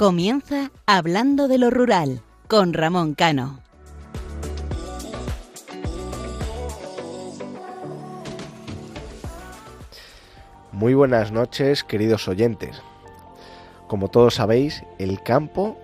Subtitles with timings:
[0.00, 3.60] Comienza Hablando de lo Rural con Ramón Cano.
[10.72, 12.80] Muy buenas noches, queridos oyentes.
[13.88, 15.78] Como todos sabéis, el campo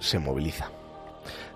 [0.00, 0.70] se moviliza.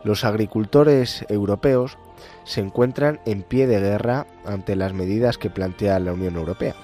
[0.03, 1.99] Los agricultores europeos
[2.45, 6.77] se encuentran en pie de guerra ante las medidas que plantea la Unión Europea.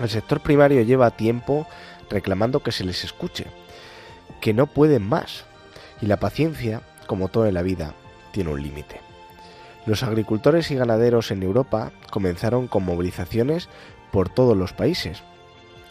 [0.00, 1.64] El sector primario lleva tiempo
[2.10, 3.46] reclamando que se les escuche,
[4.40, 5.44] que no pueden más,
[6.00, 7.94] y la paciencia, como todo en la vida,
[8.32, 9.00] tiene un límite.
[9.86, 13.68] Los agricultores y ganaderos en Europa comenzaron con movilizaciones
[14.12, 15.22] por todos los países,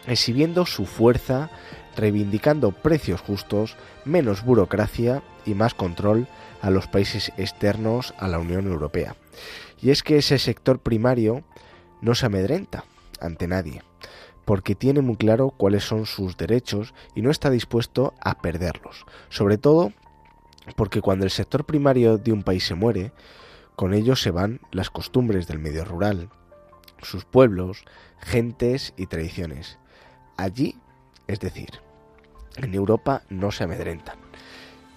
[0.05, 1.49] exhibiendo su fuerza,
[1.95, 6.27] reivindicando precios justos, menos burocracia y más control
[6.61, 9.16] a los países externos a la Unión Europea.
[9.81, 11.43] Y es que ese sector primario
[12.02, 12.86] no se amedrenta
[13.19, 13.81] ante nadie,
[14.47, 19.05] porque tiene muy claro cuáles son sus derechos y no está dispuesto a perderlos.
[19.27, 19.91] Sobre todo
[20.77, 23.11] porque cuando el sector primario de un país se muere,
[23.75, 26.29] con ello se van las costumbres del medio rural,
[27.01, 27.83] sus pueblos,
[28.21, 29.79] gentes y tradiciones.
[30.37, 30.77] Allí,
[31.27, 31.81] es decir,
[32.55, 34.15] en Europa no se amedrentan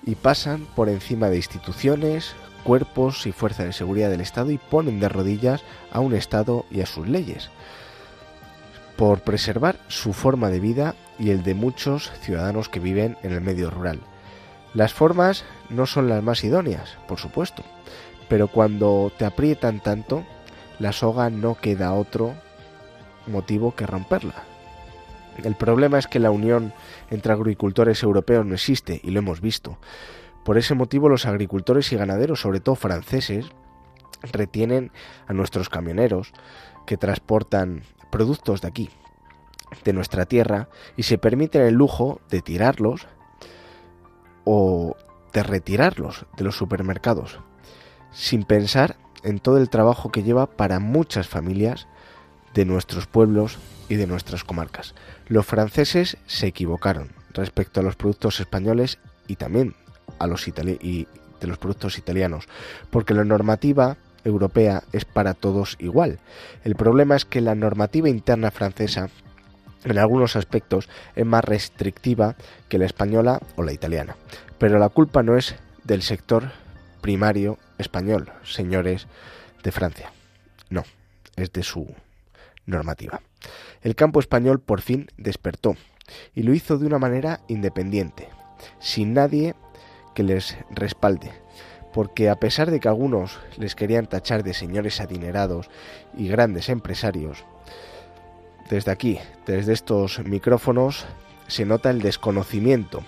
[0.07, 5.01] y pasan por encima de instituciones, cuerpos y fuerzas de seguridad del Estado y ponen
[5.01, 7.51] de rodillas a un Estado y a sus leyes,
[9.01, 13.41] por preservar su forma de vida y el de muchos ciudadanos que viven en el
[13.41, 14.01] medio rural.
[14.75, 17.65] Las formas no son las más idóneas, por supuesto,
[18.29, 20.27] pero cuando te aprietan tanto,
[20.79, 22.35] la soga no queda otro
[23.27, 24.45] motivo que romperla.
[25.45, 26.75] El problema es que la unión
[27.09, 29.79] entre agricultores europeos no existe y lo hemos visto.
[30.45, 33.47] Por ese motivo los agricultores y ganaderos, sobre todo franceses,
[34.23, 34.93] retienen
[35.27, 36.33] a nuestros camioneros
[36.87, 38.91] que transportan productos de aquí,
[39.85, 43.07] de nuestra tierra, y se permiten el lujo de tirarlos
[44.45, 44.97] o
[45.33, 47.39] de retirarlos de los supermercados,
[48.11, 51.87] sin pensar en todo el trabajo que lleva para muchas familias
[52.55, 53.59] de nuestros pueblos
[53.89, 54.95] y de nuestras comarcas.
[55.29, 58.99] Los franceses se equivocaron respecto a los productos españoles
[59.29, 59.75] y también
[60.19, 60.53] a los y
[61.41, 62.47] de los productos italianos,
[62.91, 66.19] porque la normativa europea es para todos igual.
[66.65, 69.09] El problema es que la normativa interna francesa
[69.85, 72.37] en algunos aspectos es más restrictiva
[72.69, 74.17] que la española o la italiana.
[74.59, 75.55] Pero la culpa no es
[75.85, 76.53] del sector
[77.01, 79.07] primario español, señores
[79.63, 80.13] de Francia.
[80.69, 80.85] No,
[81.37, 81.95] es de su
[82.67, 83.21] normativa.
[83.83, 85.77] El campo español por fin despertó
[86.35, 88.29] y lo hizo de una manera independiente,
[88.81, 89.55] sin nadie
[90.15, 91.33] que les respalde,
[91.93, 95.71] porque a pesar de que algunos les querían tachar de señores adinerados
[96.17, 97.45] y grandes empresarios,
[98.69, 101.05] desde aquí, desde estos micrófonos,
[101.49, 103.03] se nota el desconocimiento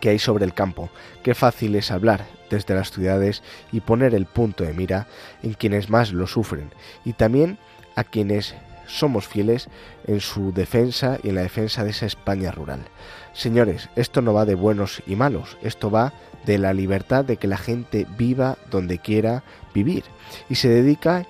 [0.00, 0.90] que hay sobre el campo.
[1.24, 3.42] Qué fácil es hablar desde las ciudades
[3.72, 5.08] y poner el punto de mira
[5.42, 6.70] en quienes más lo sufren
[7.04, 7.58] y también
[7.96, 8.54] a quienes
[8.88, 9.68] somos fieles
[10.06, 12.80] en su defensa y en la defensa de esa España rural.
[13.32, 16.12] Señores, esto no va de buenos y malos, esto va
[16.44, 19.44] de la libertad de que la gente viva donde quiera
[19.74, 20.04] vivir
[20.48, 21.26] y se dedica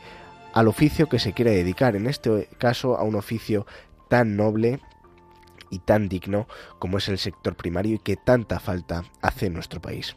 [0.54, 3.66] al oficio que se quiera dedicar, en este caso a un oficio
[4.08, 4.80] tan noble
[5.70, 6.46] y tan digno
[6.78, 10.16] como es el sector primario y que tanta falta hace en nuestro país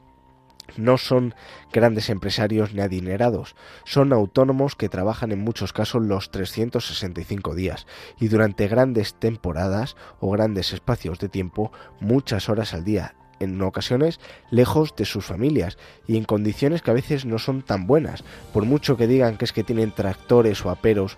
[0.78, 1.36] no son
[1.72, 7.88] grandes empresarios ni adinerados, son autónomos que trabajan en muchos casos los 365 días
[8.20, 14.20] y durante grandes temporadas o grandes espacios de tiempo muchas horas al día, en ocasiones
[14.50, 15.78] lejos de sus familias
[16.08, 19.46] y en condiciones que a veces no son tan buenas, por mucho que digan que
[19.46, 21.18] es que tienen tractores o aperos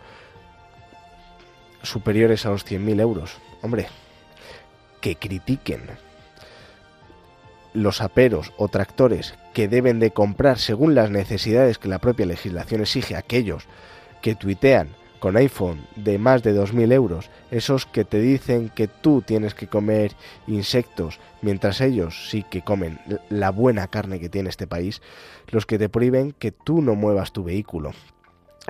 [1.82, 3.38] superiores a los 100.000 euros.
[3.62, 3.88] Hombre,
[5.02, 5.82] que critiquen
[7.74, 12.82] los aperos o tractores que deben de comprar según las necesidades que la propia legislación
[12.82, 13.66] exige aquellos
[14.22, 14.90] que tuitean
[15.24, 19.68] con iPhone de más de 2.000 euros, esos que te dicen que tú tienes que
[19.68, 20.12] comer
[20.48, 23.00] insectos, mientras ellos sí que comen
[23.30, 25.02] la buena carne que tiene este país,
[25.48, 27.94] los que te prohíben que tú no muevas tu vehículo,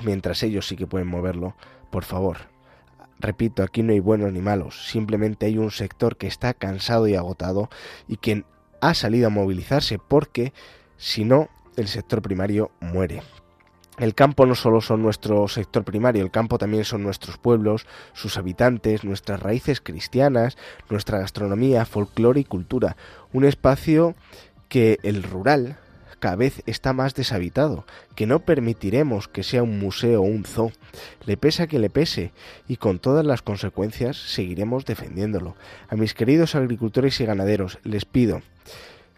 [0.03, 1.55] mientras ellos sí que pueden moverlo,
[1.89, 2.37] por favor.
[3.19, 7.15] Repito, aquí no hay buenos ni malos, simplemente hay un sector que está cansado y
[7.15, 7.71] agotado
[8.07, 8.43] y que
[8.83, 10.51] ha salido a movilizarse porque
[10.97, 11.47] si no,
[11.77, 13.23] el sector primario muere.
[13.97, 18.37] El campo no solo son nuestro sector primario, el campo también son nuestros pueblos, sus
[18.37, 20.57] habitantes, nuestras raíces cristianas,
[20.89, 22.97] nuestra gastronomía, folclore y cultura.
[23.31, 24.15] Un espacio
[24.67, 25.77] que el rural
[26.23, 27.85] cada vez está más deshabitado,
[28.15, 30.71] que no permitiremos que sea un museo o un zoo.
[31.25, 32.31] Le pesa que le pese,
[32.65, 35.57] y con todas las consecuencias seguiremos defendiéndolo.
[35.89, 38.41] A mis queridos agricultores y ganaderos les pido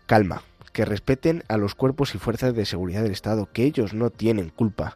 [0.08, 0.42] calma,
[0.74, 4.50] que respeten a los cuerpos y fuerzas de seguridad del Estado, que ellos no tienen
[4.50, 4.96] culpa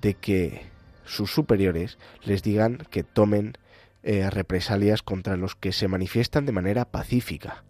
[0.00, 0.62] de que
[1.04, 3.58] sus superiores les digan que tomen
[4.04, 7.64] eh, represalias contra los que se manifiestan de manera pacífica.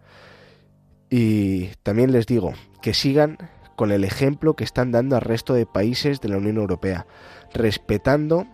[1.09, 2.53] Y también les digo
[2.83, 3.37] que sigan
[3.75, 7.05] con el ejemplo que están dando al resto de países de la Unión Europea,
[7.53, 8.47] respetando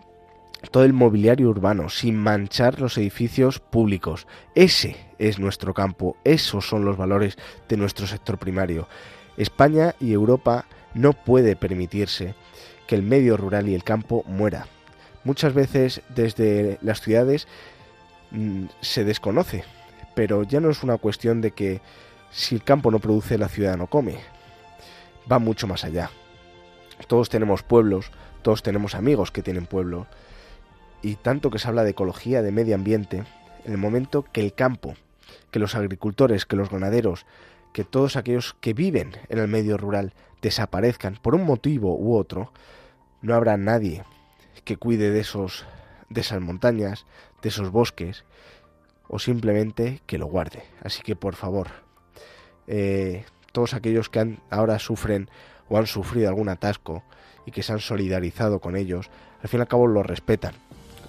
[0.70, 4.26] todo el mobiliario urbano, sin manchar los edificios públicos.
[4.54, 7.36] Ese es nuestro campo, esos son los valores
[7.68, 8.88] de nuestro sector primario.
[9.36, 12.34] España y Europa no puede permitirse
[12.86, 14.66] que el medio rural y el campo muera.
[15.24, 17.46] Muchas veces desde las ciudades
[18.30, 19.64] mm, se desconoce,
[20.14, 21.80] pero ya no es una cuestión de que
[22.30, 24.16] si el campo no produce, la ciudad no come.
[25.30, 26.10] Va mucho más allá.
[27.06, 28.10] Todos tenemos pueblos,
[28.42, 30.06] todos tenemos amigos que tienen pueblos.
[31.02, 33.24] Y tanto que se habla de ecología, de medio ambiente,
[33.64, 34.94] en el momento que el campo,
[35.50, 37.26] que los agricultores, que los ganaderos,
[37.72, 42.52] que todos aquellos que viven en el medio rural desaparezcan por un motivo u otro,
[43.20, 44.04] no habrá nadie
[44.64, 45.64] que cuide de esos
[46.12, 47.06] de esas montañas,
[47.40, 48.24] de esos bosques
[49.08, 50.62] o simplemente que lo guarde.
[50.82, 51.68] Así que por favor,
[52.66, 55.28] eh, todos aquellos que han, ahora sufren
[55.68, 57.02] o han sufrido algún atasco
[57.46, 59.10] y que se han solidarizado con ellos,
[59.42, 60.54] al fin y al cabo lo respetan.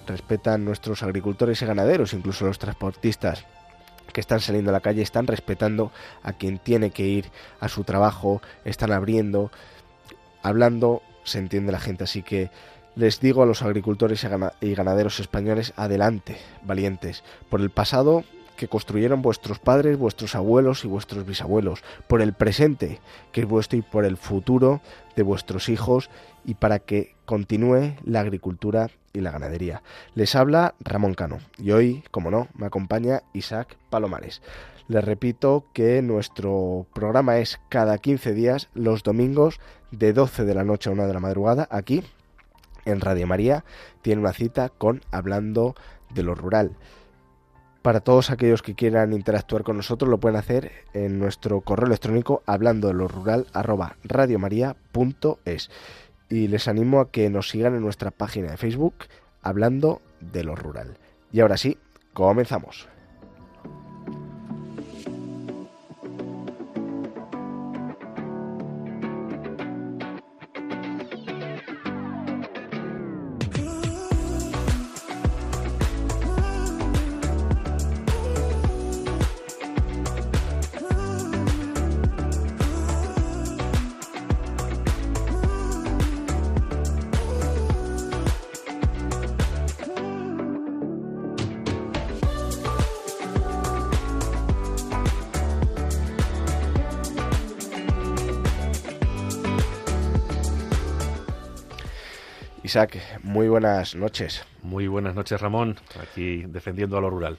[0.06, 3.46] Respetan nuestros agricultores y ganaderos, incluso los transportistas
[4.12, 5.90] que están saliendo a la calle, están respetando
[6.22, 7.30] a quien tiene que ir
[7.60, 9.50] a su trabajo, están abriendo,
[10.42, 12.50] hablando, se entiende la gente, así que
[12.96, 14.24] les digo a los agricultores
[14.60, 17.24] y ganaderos españoles, adelante, valientes.
[17.48, 18.24] Por el pasado
[18.56, 23.00] que construyeron vuestros padres, vuestros abuelos y vuestros bisabuelos, por el presente
[23.32, 24.80] que es vuestro y por el futuro
[25.16, 26.10] de vuestros hijos
[26.44, 29.82] y para que continúe la agricultura y la ganadería.
[30.14, 34.42] Les habla Ramón Cano y hoy, como no, me acompaña Isaac Palomares.
[34.86, 39.60] Les repito que nuestro programa es cada 15 días, los domingos,
[39.90, 42.02] de 12 de la noche a 1 de la madrugada, aquí
[42.84, 43.64] en Radio María.
[44.02, 45.74] Tiene una cita con Hablando
[46.10, 46.76] de lo Rural.
[47.84, 52.42] Para todos aquellos que quieran interactuar con nosotros lo pueden hacer en nuestro correo electrónico
[52.46, 55.70] hablando de lo rural arroba radiomaria.es
[56.30, 58.94] y les animo a que nos sigan en nuestra página de Facebook
[59.42, 60.96] hablando de lo rural.
[61.30, 61.76] Y ahora sí,
[62.14, 62.88] comenzamos.
[102.74, 104.44] Isaac, muy buenas noches.
[104.60, 107.38] Muy buenas noches, Ramón, aquí defendiendo a lo rural.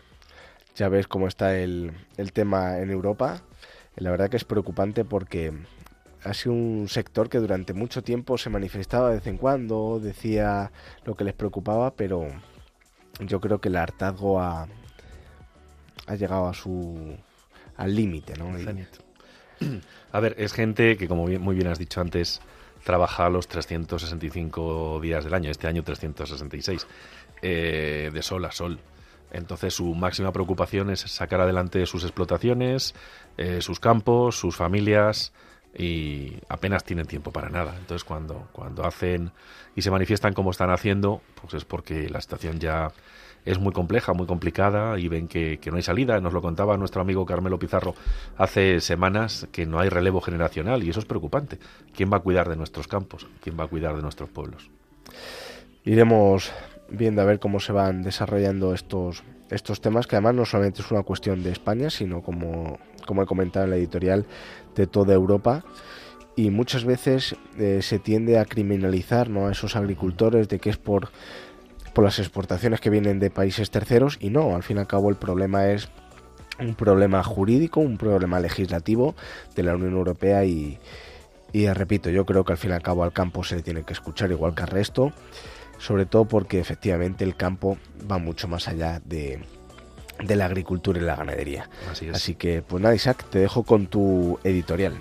[0.77, 1.91] Ya ves cómo está el,
[2.31, 3.41] tema en Europa.
[3.97, 5.51] La verdad que es preocupante porque
[6.23, 10.71] ha sido un sector que durante mucho tiempo se manifestaba de vez en cuando, decía
[11.03, 12.29] lo que les preocupaba, pero
[13.19, 14.69] yo creo que el hartazgo ha,
[16.07, 17.13] ha llegado a su
[17.75, 18.55] al límite, ¿no?
[20.13, 22.39] A ver, es gente que, como muy bien has dicho antes,
[22.85, 26.87] trabaja los 365 días del año, este año 366,
[27.41, 28.79] eh, de sol a sol.
[29.31, 32.93] Entonces su máxima preocupación es sacar adelante sus explotaciones,
[33.37, 35.33] eh, sus campos, sus familias
[35.77, 37.75] y apenas tienen tiempo para nada.
[37.75, 39.31] Entonces cuando, cuando hacen
[39.75, 42.91] y se manifiestan como están haciendo, pues es porque la situación ya
[43.45, 46.19] es muy compleja, muy complicada y ven que, no hay salida.
[46.19, 47.95] Nos lo contaba nuestro amigo Carmelo Pizarro
[48.37, 51.59] hace semanas que no hay relevo generacional y eso es preocupante.
[51.95, 53.27] ¿Quién va a cuidar de nuestros campos?
[53.41, 54.69] ¿Quién va a cuidar de nuestros pueblos?
[55.83, 56.51] Iremos
[56.89, 60.91] viendo a ver cómo se van desarrollando estos, estos temas, que además no solamente es
[60.91, 64.25] una cuestión de España, sino como, como he comentado en la editorial,
[64.75, 65.63] de toda Europa
[66.35, 69.47] y muchas veces eh, se tiende a criminalizar ¿no?
[69.47, 71.09] a esos agricultores de que es por
[71.95, 75.09] por las exportaciones que vienen de países terceros y no, al fin y al cabo
[75.09, 75.87] el problema es
[76.59, 79.15] un problema jurídico, un problema legislativo
[79.55, 80.77] de la Unión Europea y,
[81.53, 83.83] y repito, yo creo que al fin y al cabo al campo se le tiene
[83.83, 85.13] que escuchar igual que al resto,
[85.77, 87.77] sobre todo porque efectivamente el campo
[88.11, 89.41] va mucho más allá de,
[90.21, 91.69] de la agricultura y la ganadería.
[91.89, 94.95] Así, Así que, pues nada, Isaac, te dejo con tu editorial.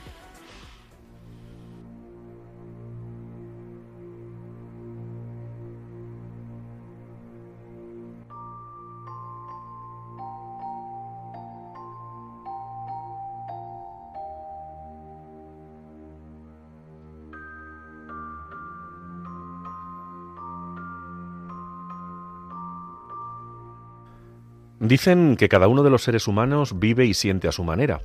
[24.84, 28.02] Dicen que cada uno de los seres humanos vive y siente a su manera.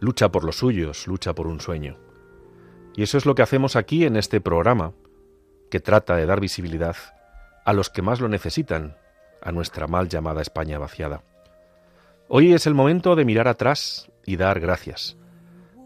[0.00, 1.96] Lucha por los suyos, lucha por un sueño.
[2.94, 4.92] Y eso es lo que hacemos aquí en este programa,
[5.70, 6.94] que trata de dar visibilidad
[7.64, 8.98] a los que más lo necesitan,
[9.40, 11.22] a nuestra mal llamada España vaciada.
[12.28, 15.16] Hoy es el momento de mirar atrás y dar gracias.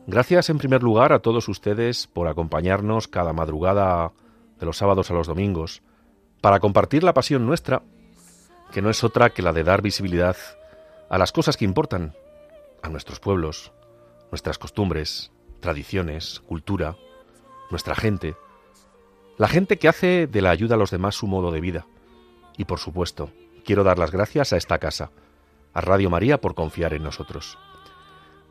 [0.09, 4.11] Gracias en primer lugar a todos ustedes por acompañarnos cada madrugada
[4.59, 5.81] de los sábados a los domingos,
[6.41, 7.85] para compartir la pasión nuestra,
[8.73, 10.37] que no es otra que la de dar visibilidad
[11.09, 12.15] a las cosas que importan,
[12.83, 13.73] a nuestros pueblos,
[14.31, 16.97] nuestras costumbres, tradiciones, cultura,
[17.71, 18.35] nuestra gente,
[19.37, 21.87] la gente que hace de la ayuda a los demás su modo de vida.
[22.57, 23.31] Y por supuesto,
[23.65, 25.11] quiero dar las gracias a esta casa,
[25.75, 27.59] a Radio María por confiar en nosotros.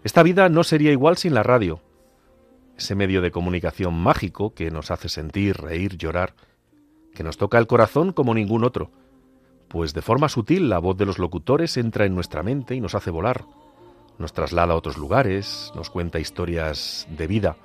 [0.04, 1.82] Esta vida no sería igual sin la radio,
[2.78, 6.36] ese medio de comunicación mágico que nos hace sentir, reír, llorar,
[7.13, 8.92] que nos toca el corazón como ningún otro,
[9.72, 12.94] pues de forma sutil la voz de los locutores entra en nuestra mente y nos
[12.94, 13.46] hace volar,
[14.18, 17.56] nos traslada a otros lugares, nos cuenta historias de vida,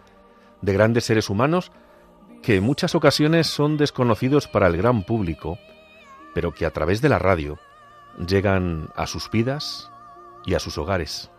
[0.62, 1.72] de grandes seres humanos
[2.42, 5.58] que en muchas ocasiones son desconocidos para el gran público,
[6.32, 7.58] pero que a través de la radio
[8.24, 9.90] llegan a sus vidas
[10.44, 11.30] y a sus hogares.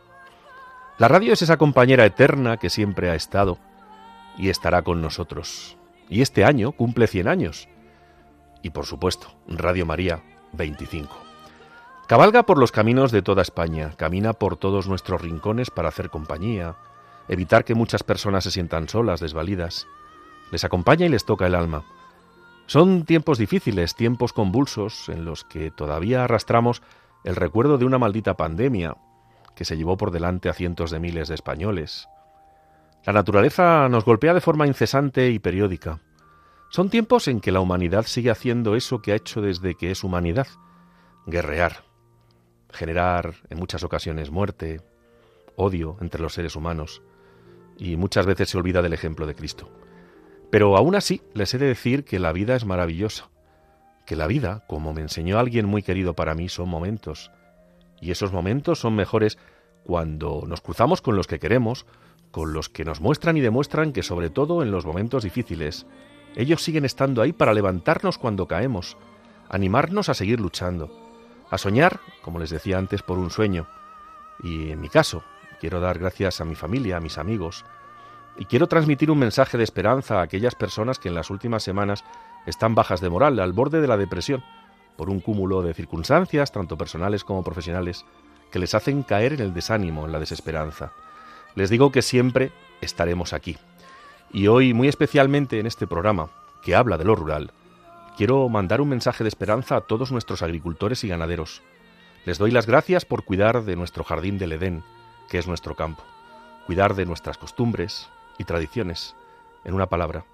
[0.97, 3.57] La radio es esa compañera eterna que siempre ha estado
[4.37, 5.77] y estará con nosotros.
[6.09, 7.69] Y este año cumple 100 años.
[8.63, 10.21] Y por supuesto, Radio María
[10.57, 11.15] 25.
[12.07, 16.75] Cabalga por los caminos de toda España, camina por todos nuestros rincones para hacer compañía,
[17.27, 19.87] evitar que muchas personas se sientan solas, desvalidas.
[20.51, 21.83] Les acompaña y les toca el alma.
[22.65, 26.81] Son tiempos difíciles, tiempos convulsos, en los que todavía arrastramos
[27.23, 28.95] el recuerdo de una maldita pandemia
[29.55, 32.07] que se llevó por delante a cientos de miles de españoles.
[33.05, 35.99] La naturaleza nos golpea de forma incesante y periódica.
[36.69, 40.03] Son tiempos en que la humanidad sigue haciendo eso que ha hecho desde que es
[40.03, 40.47] humanidad,
[41.25, 41.83] guerrear,
[42.71, 44.81] generar en muchas ocasiones muerte,
[45.55, 47.01] odio entre los seres humanos,
[47.77, 49.69] y muchas veces se olvida del ejemplo de Cristo.
[50.49, 53.29] Pero aún así les he de decir que la vida es maravillosa,
[54.05, 57.31] que la vida, como me enseñó alguien muy querido para mí, son momentos,
[58.01, 59.37] y esos momentos son mejores
[59.83, 61.85] cuando nos cruzamos con los que queremos,
[62.31, 65.85] con los que nos muestran y demuestran que sobre todo en los momentos difíciles,
[66.35, 68.97] ellos siguen estando ahí para levantarnos cuando caemos,
[69.49, 70.91] animarnos a seguir luchando,
[71.49, 73.67] a soñar, como les decía antes, por un sueño.
[74.43, 75.23] Y en mi caso,
[75.59, 77.65] quiero dar gracias a mi familia, a mis amigos,
[78.37, 82.03] y quiero transmitir un mensaje de esperanza a aquellas personas que en las últimas semanas
[82.45, 84.43] están bajas de moral, al borde de la depresión,
[84.95, 88.05] por un cúmulo de circunstancias, tanto personales como profesionales,
[88.51, 90.91] que les hacen caer en el desánimo, en la desesperanza.
[91.55, 93.57] Les digo que siempre estaremos aquí.
[94.31, 96.29] Y hoy, muy especialmente en este programa,
[96.61, 97.51] que habla de lo rural,
[98.17, 101.61] quiero mandar un mensaje de esperanza a todos nuestros agricultores y ganaderos.
[102.25, 104.83] Les doy las gracias por cuidar de nuestro jardín del Edén,
[105.29, 106.03] que es nuestro campo,
[106.65, 109.15] cuidar de nuestras costumbres y tradiciones,
[109.63, 110.25] en una palabra,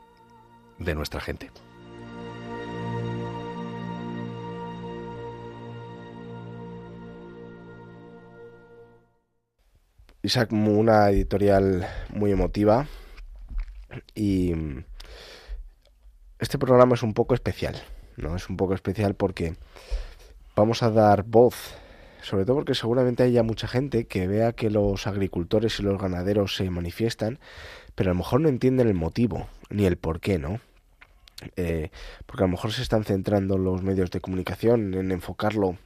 [0.79, 1.51] de nuestra gente.
[10.23, 12.87] Isaac, una editorial muy emotiva
[14.15, 14.53] y
[16.39, 17.75] este programa es un poco especial,
[18.17, 18.35] ¿no?
[18.35, 19.55] Es un poco especial porque
[20.55, 21.75] vamos a dar voz,
[22.21, 26.55] sobre todo porque seguramente haya mucha gente que vea que los agricultores y los ganaderos
[26.55, 27.39] se manifiestan,
[27.95, 30.59] pero a lo mejor no entienden el motivo ni el por qué, ¿no?
[31.55, 31.89] Eh,
[32.25, 35.77] porque a lo mejor se están centrando los medios de comunicación en enfocarlo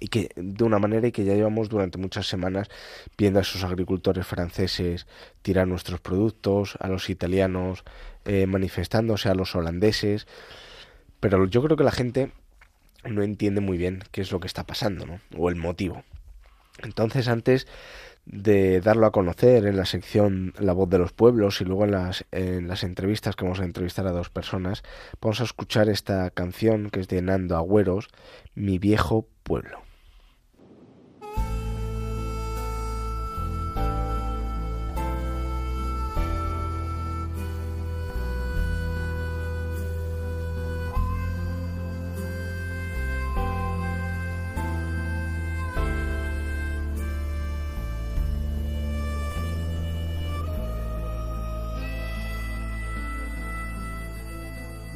[0.00, 2.68] y que de una manera y que ya llevamos durante muchas semanas
[3.16, 5.06] viendo a esos agricultores franceses
[5.42, 7.84] tirar nuestros productos, a los italianos
[8.24, 10.26] eh, manifestándose, a los holandeses,
[11.20, 12.32] pero yo creo que la gente
[13.04, 15.20] no entiende muy bien qué es lo que está pasando, ¿no?
[15.36, 16.04] O el motivo.
[16.82, 17.66] Entonces, antes
[18.26, 21.90] de darlo a conocer en la sección La voz de los pueblos y luego en
[21.90, 24.82] las, en las entrevistas que vamos a entrevistar a dos personas,
[25.20, 28.08] vamos a escuchar esta canción que es de Nando Agüeros,
[28.54, 29.83] Mi viejo pueblo.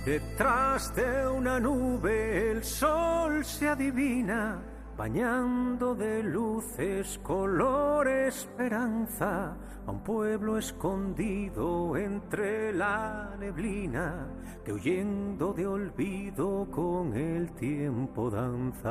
[0.09, 4.59] Detrás de una nube el sol se adivina,
[4.97, 9.55] bañando de luces color esperanza
[9.87, 14.29] a un pueblo escondido entre la neblina
[14.65, 18.89] que huyendo de olvido con el tiempo danza.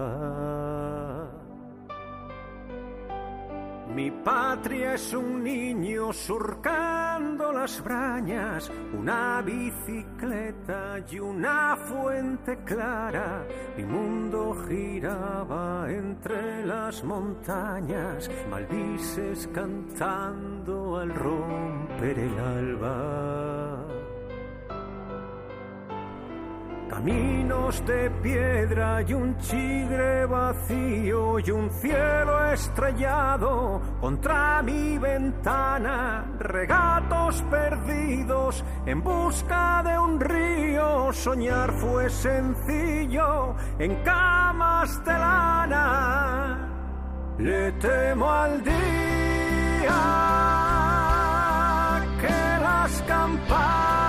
[3.93, 13.45] Mi patria es un niño surcando las brañas, una bicicleta y una fuente clara.
[13.77, 23.56] Mi mundo giraba entre las montañas, maldices cantando al romper el alba.
[26.97, 37.43] Caminos de piedra y un chigre vacío y un cielo estrellado contra mi ventana, regatos
[37.51, 41.13] perdidos en busca de un río.
[41.13, 46.67] Soñar fue sencillo en camas de lana.
[47.37, 48.73] Le temo al día
[52.19, 54.06] que las campanas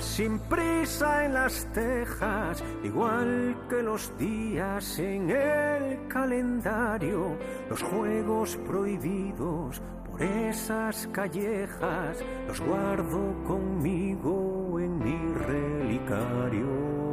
[0.00, 7.36] sin prisa en las tejas, igual que los días en el calendario,
[7.70, 17.07] los juegos prohibidos por esas callejas, los guardo conmigo en mi relicario.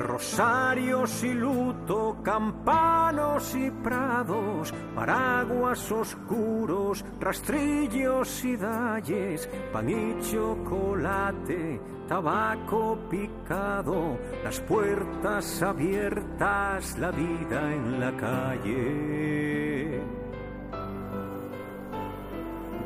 [0.00, 12.98] Rosarios y luto, campanos y prados, paraguas oscuros, rastrillos y dalles, pan y chocolate, tabaco
[13.10, 19.39] picado, las puertas abiertas, la vida en la calle.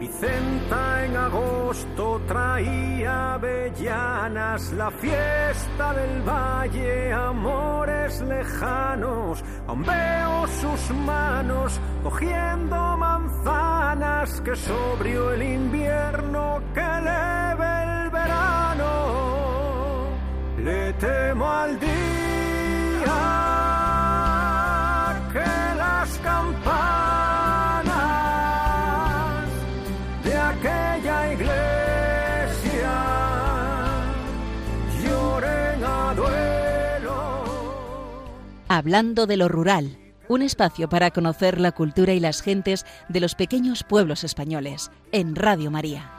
[0.04, 9.42] Vicenta en agosto traía avellanas, la fiesta del valle, amores lejanos.
[9.66, 18.90] Aún veo sus manos cogiendo manzanas, que sobrio el invierno, que leve el verano.
[20.58, 22.03] Le temo al día
[38.76, 43.36] Hablando de lo rural, un espacio para conocer la cultura y las gentes de los
[43.36, 46.10] pequeños pueblos españoles, en Radio María.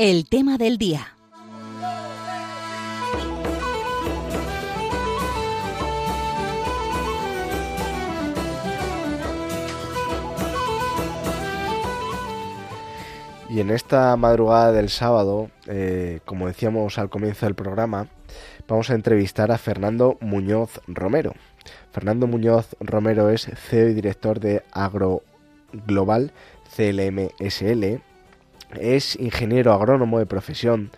[0.00, 1.08] El tema del día.
[13.50, 18.06] Y en esta madrugada del sábado, eh, como decíamos al comienzo del programa,
[18.68, 21.34] vamos a entrevistar a Fernando Muñoz Romero.
[21.90, 25.24] Fernando Muñoz Romero es CEO y director de Agro
[25.72, 26.30] Global
[26.76, 28.00] CLMSL.
[28.78, 30.90] Es ingeniero agrónomo de profesión,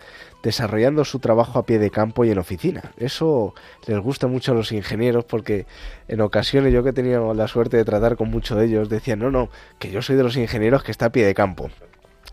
[0.43, 2.91] desarrollando su trabajo a pie de campo y en oficina.
[2.97, 3.53] Eso
[3.87, 5.65] les gusta mucho a los ingenieros porque
[6.07, 9.31] en ocasiones yo que tenía la suerte de tratar con muchos de ellos decían, no,
[9.31, 11.69] no, que yo soy de los ingenieros que está a pie de campo.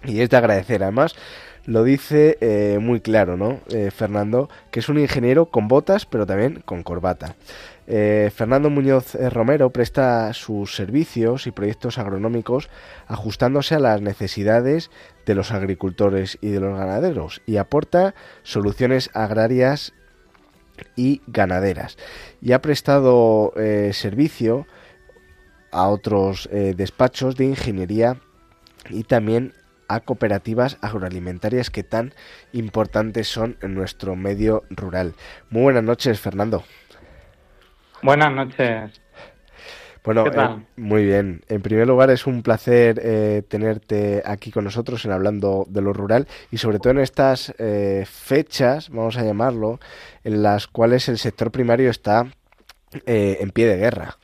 [0.04, 1.14] Y es de agradecer, además
[1.68, 3.60] lo dice eh, muy claro, ¿no?
[3.68, 7.34] Eh, Fernando, que es un ingeniero con botas, pero también con corbata.
[7.90, 12.68] Eh, Fernando Muñoz eh, Romero presta sus servicios y proyectos agronómicos
[13.06, 14.90] ajustándose a las necesidades
[15.24, 19.94] de los agricultores y de los ganaderos y aporta soluciones agrarias
[20.96, 21.96] y ganaderas.
[22.42, 24.66] Y ha prestado eh, servicio
[25.72, 28.16] a otros despachos de ingeniería
[28.88, 29.52] y también
[29.86, 32.14] a cooperativas agroalimentarias que tan
[32.52, 35.14] importantes son en nuestro medio rural.
[35.50, 36.64] Muy buenas noches, Fernando.
[38.02, 39.00] Buenas noches.
[40.04, 41.42] Bueno, eh, muy bien.
[41.48, 45.92] En primer lugar, es un placer eh, tenerte aquí con nosotros en Hablando de lo
[45.92, 49.80] Rural y sobre todo en estas eh, fechas, vamos a llamarlo,
[50.24, 52.26] en las cuales el sector primario está
[53.04, 54.16] en pie de guerra.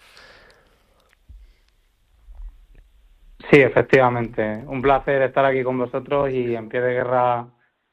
[3.50, 4.64] Sí, efectivamente.
[4.66, 7.46] Un placer estar aquí con vosotros y en pie de guerra,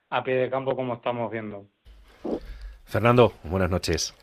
[0.09, 1.65] a pie de campo, como estamos viendo.
[2.85, 4.15] Fernando, buenas noches.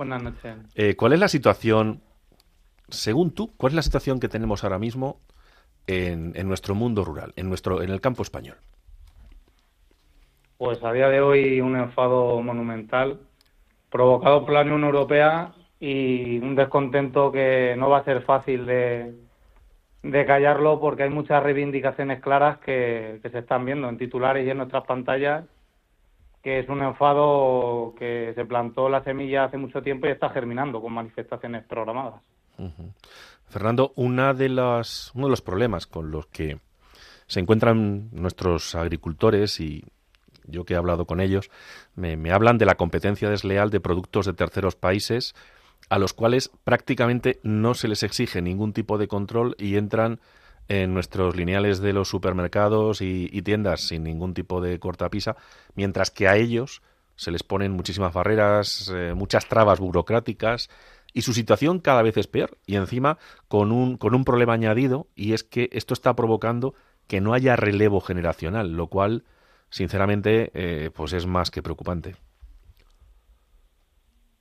[0.00, 0.56] Buenas noches.
[0.96, 2.00] ¿Cuál es la situación
[2.90, 5.20] según tú, ¿cuál es la situación que tenemos ahora mismo
[5.86, 8.56] en, nuestro mundo rural, en, nuestro, en el campo español?
[10.56, 13.20] Pues a día de hoy un enfado monumental
[13.90, 19.14] provocado por la Unión Europea y un descontento que no va a ser fácil de,
[20.26, 24.58] callarlo porque hay muchas reivindicaciones claras que, que, se están viendo en titulares y en
[24.58, 25.44] nuestras pantallas,
[26.42, 30.80] que es un enfado que se plantó la semilla hace mucho tiempo y está germinando
[30.80, 32.22] con manifestaciones programadas.
[33.48, 36.58] Fernando, una de las, uno de los problemas con los que
[37.26, 39.84] se encuentran nuestros agricultores y
[40.44, 41.50] yo que he hablado con ellos,
[41.94, 45.34] me, hablan de la competencia desleal de productos de terceros países
[45.88, 50.20] a los cuales prácticamente no se les exige ningún tipo de control y entran
[50.68, 55.36] en nuestros lineales de los supermercados y, tiendas sin ningún tipo de cortapisa,
[55.74, 56.82] mientras que a ellos
[57.16, 60.70] se les ponen muchísimas barreras, eh, muchas trabas burocráticas
[61.12, 63.18] y su situación cada vez es peor y encima
[63.48, 66.74] con un, con un problema añadido y es que esto está provocando
[67.08, 69.24] que no haya relevo generacional, lo cual
[69.70, 72.14] sinceramente eh, pues es más que preocupante.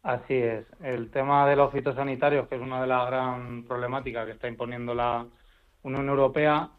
[0.03, 0.65] Así es.
[0.82, 4.93] El tema de los fitosanitarios, que es una de las gran problemáticas que está imponiendo
[4.93, 5.25] la
[5.83, 6.69] Unión Europea,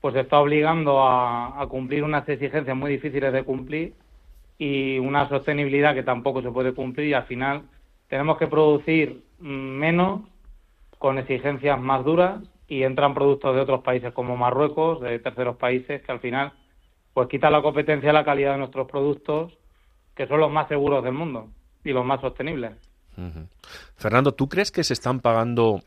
[0.00, 3.94] pues está obligando a, a cumplir unas exigencias muy difíciles de cumplir
[4.58, 7.62] y una sostenibilidad que tampoco se puede cumplir y al final
[8.08, 10.22] tenemos que producir menos,
[10.98, 16.02] con exigencias más duras y entran productos de otros países como Marruecos, de terceros países,
[16.02, 16.52] que al final
[17.12, 19.52] pues quita la competencia y la calidad de nuestros productos,
[20.14, 21.48] que son los más seguros del mundo
[21.84, 22.72] y los más sostenibles.
[23.96, 25.80] Fernando, ¿tú crees que se están pagando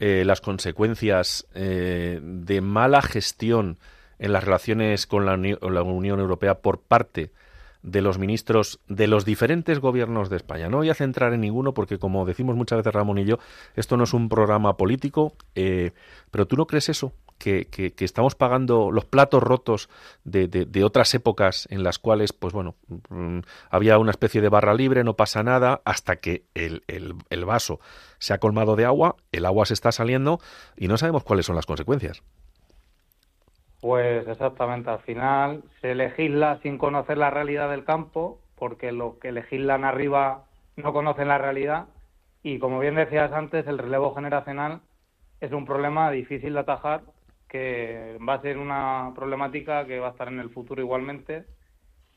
[0.00, 3.78] eh, las consecuencias eh, de mala gestión
[4.18, 5.32] en las relaciones con la,
[5.82, 7.32] Unión Europea por parte
[7.82, 10.68] los ministros de los diferentes gobiernos de España.
[10.68, 13.38] No voy a centrar en ninguno porque, como decimos muchas veces Ramón y yo,
[13.74, 15.92] esto no es un programa político, eh,
[16.30, 17.12] pero ¿tú no crees eso?
[17.38, 19.88] Que, que, estamos pagando los platos rotos
[20.24, 22.74] de, de, otras épocas en las cuales, pues bueno,
[23.10, 23.38] mm,
[23.70, 27.78] había una especie de barra libre, no pasa nada, hasta que el, el vaso
[28.18, 30.40] se ha colmado de agua, el agua se está saliendo
[30.76, 32.24] y no sabemos cuáles son las consecuencias.
[33.80, 39.32] Pues exactamente, al final se legisla sin conocer la realidad del campo, porque los que
[39.32, 41.86] legislan arriba no conocen la realidad
[42.42, 44.80] y como bien decías antes, el relevo generacional
[45.40, 47.02] es un problema difícil de atajar
[47.48, 51.46] que va a ser una problemática que va a estar en el futuro igualmente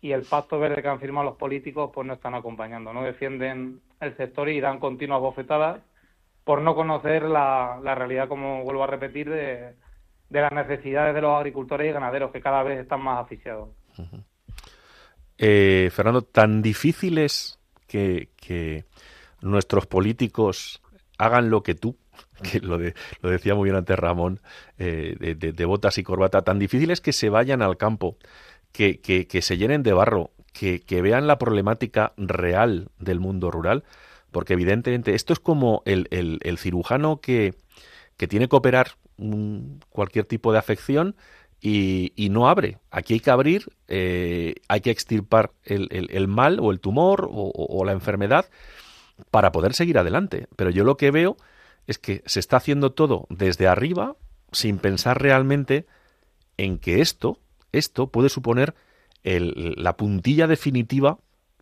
[0.01, 3.81] y el pacto verde que han firmado los políticos pues no están acompañando, no defienden
[3.99, 5.81] el sector y dan continuas bofetadas
[6.43, 9.75] por no conocer la, la realidad, como vuelvo a repetir, de,
[10.31, 13.69] de las necesidades de los agricultores y ganaderos que cada vez están más asfixiados.
[15.37, 18.29] Eh, Fernando, tan difícil es que,
[19.41, 20.81] nuestros políticos
[21.17, 21.97] hagan lo que tú,
[22.49, 24.39] que lo, lo decía muy bien antes Ramón,
[24.77, 28.17] eh, de, botas y corbata, tan difícil es que se vayan al campo,
[28.71, 33.83] que, que se llenen de barro, que, vean la problemática real del mundo rural,
[34.31, 37.53] porque evidentemente esto es como el, el cirujano que,
[38.15, 38.91] que tiene que operar
[39.89, 41.15] cualquier tipo de afección
[41.61, 42.79] y, no abre.
[42.89, 47.91] Aquí hay que abrir, eh, hay que extirpar el, mal o el tumor o, la
[47.91, 48.49] enfermedad
[49.29, 50.47] para poder seguir adelante.
[50.55, 51.37] Pero yo lo que veo
[51.87, 54.15] es que se está haciendo todo desde arriba
[54.51, 55.85] sin pensar realmente
[56.57, 57.37] en que esto,
[57.71, 58.73] esto puede suponer
[59.23, 61.19] la puntilla definitiva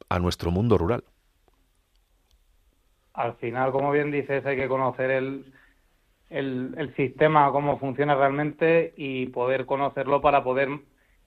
[0.07, 1.03] a nuestro mundo rural.
[3.13, 5.53] Al final, como bien dices, hay que conocer el,
[6.30, 10.70] el, sistema, cómo funciona realmente y poder conocerlo para poder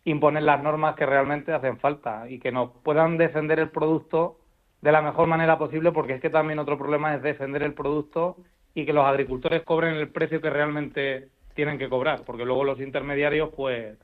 [0.05, 4.39] imponer las normas que realmente hacen falta y que nos puedan defender el producto
[4.81, 8.37] de la mejor manera posible, porque es que también otro problema es defender el producto
[8.75, 12.81] y que los agricultores cobren el precio que realmente tienen que cobrar, porque luego los
[12.81, 13.97] intermediarios, pues,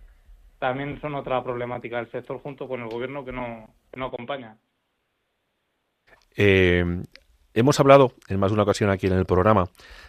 [0.59, 4.57] también son otra problemática del sector junto con el gobierno que no, no acompaña.
[6.37, 6.85] Eh,
[7.55, 9.69] hemos hablado en más de una ocasión aquí en el programa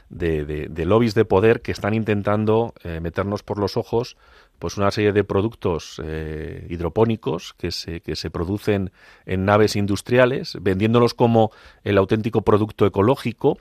[0.09, 4.17] de, de, lobbies de poder que están intentando eh, meternos por los ojos
[4.59, 8.91] pues una serie de productos eh, hidropónicos que se, que se producen
[9.25, 11.51] en naves industriales, vendiéndolos como
[11.83, 13.57] el auténtico producto ecológico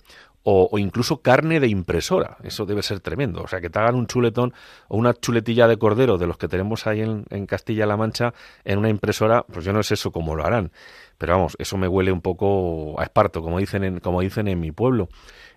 [0.51, 2.39] o, incluso carne de impresora.
[2.43, 3.43] Eso debe ser tremendo.
[3.43, 4.55] O sea, que te hagan un chuletón
[4.89, 8.33] o una chuletilla de cordero de los que tenemos ahí en, en Castilla-La Mancha
[8.65, 10.73] en una impresora, pues yo no sé eso cómo lo harán.
[11.19, 14.61] Pero vamos, eso me huele un poco a esparto, como dicen en, como dicen en
[14.61, 15.09] mi pueblo.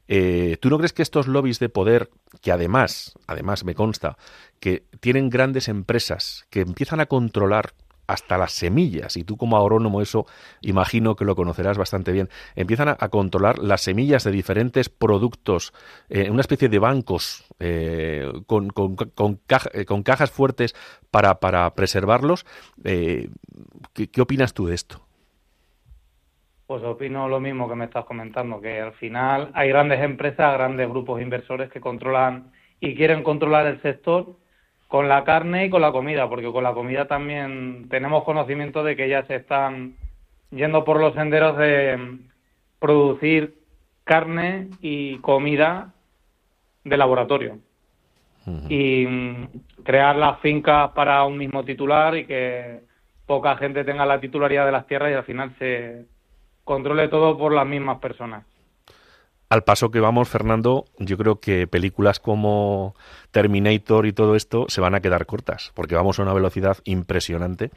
[0.07, 2.09] Eh, ¿Tú no crees que estos lobbies de poder,
[2.41, 4.17] que además, además me consta,
[4.59, 7.73] que tienen grandes empresas que empiezan a controlar
[8.07, 10.25] hasta las semillas, y tú como agrónomo eso
[10.59, 15.71] imagino que lo conocerás bastante bien, empiezan a, controlar las semillas de diferentes productos,
[16.09, 20.75] eh, una especie de bancos eh, con, con, con, cajas fuertes
[21.09, 22.45] para, para preservarlos.
[22.83, 23.29] ¿qué,
[24.11, 25.01] ¿Qué opinas tú de esto?
[26.71, 30.87] Pues opino lo mismo que me estás comentando, que al final hay grandes empresas, grandes
[30.87, 34.37] grupos inversores que controlan y quieren controlar el sector
[34.87, 38.95] con la carne y con la comida, porque con la comida también tenemos conocimiento de
[38.95, 39.97] que ya se están
[40.51, 42.19] yendo por los senderos de
[42.79, 43.53] producir
[44.05, 45.91] carne y comida
[46.85, 47.57] de laboratorio.
[48.69, 49.47] Y mm,
[49.83, 52.79] crear las fincas para un mismo titular y que
[53.25, 56.05] poca gente tenga la titularidad de las tierras y al final se,
[56.71, 58.45] controle todo por las mismas personas.
[59.49, 62.95] Al paso que vamos, Fernando, yo creo que películas como
[63.31, 67.71] Terminator y todo esto se van a quedar cortas, porque vamos a una velocidad impresionante.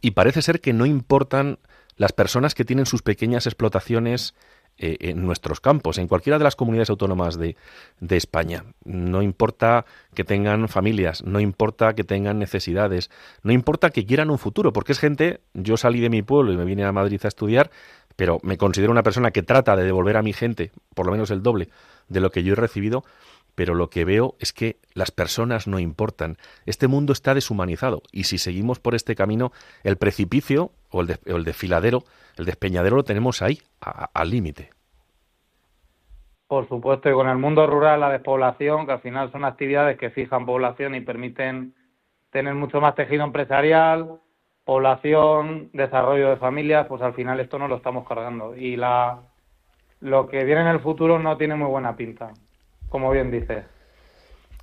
[0.00, 1.58] Y parece ser que no importan
[1.96, 4.36] las personas que tienen sus pequeñas explotaciones
[4.82, 7.54] eh, en nuestros campos, en cualquiera de las comunidades autónomas de,
[7.98, 8.64] de, España.
[8.82, 13.10] No importa que tengan familias, no importa que tengan necesidades,
[13.42, 16.56] no importa que quieran un futuro, porque es gente, yo salí de mi pueblo y
[16.56, 17.70] me vine a Madrid a estudiar,
[18.16, 21.30] pero me considero una persona que trata de devolver a mi gente por lo menos
[21.30, 21.68] el doble
[22.08, 23.04] de lo que yo he recibido,
[23.54, 26.36] pero lo que veo es que las personas no importan.
[26.66, 29.52] Este mundo está deshumanizado y si seguimos por este camino,
[29.84, 32.04] el precipicio o el, desfiladero,
[32.36, 34.70] el despeñadero lo tenemos ahí, al límite.
[36.46, 40.10] Por supuesto, y con el mundo rural, la despoblación, que al final son actividades que
[40.10, 41.74] fijan población y permiten
[42.30, 44.20] tener mucho más tejido empresarial,
[44.64, 48.56] población, desarrollo de familias, pues al final esto no lo estamos cargando.
[48.56, 49.20] Y la,
[50.00, 52.32] lo que viene en el futuro no tiene muy buena pinta,
[52.88, 53.64] como bien dices.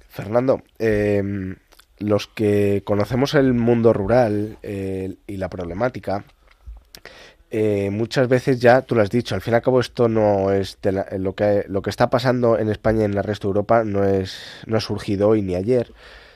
[0.08, 1.56] Fernando, em,
[2.00, 6.24] los que conocemos el mundo rural y la problemática,
[7.50, 10.52] eh, muchas veces ya, tú lo has dicho, al fin y al cabo esto no
[10.52, 10.78] es
[11.18, 14.04] lo, que, lo que está pasando en España y en el resto de Europa no,
[14.04, 15.94] es, no ha surgido hoy ni ayer,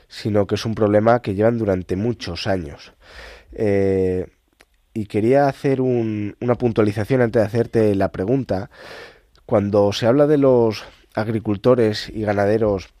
[0.08, 2.94] sino que es un problema que llevan durante muchos años.
[3.52, 4.26] Eh,
[4.94, 8.70] y quería hacer una puntualización antes de hacerte la pregunta.
[9.46, 10.84] Cuando se habla de los
[11.14, 12.92] agricultores y ganaderos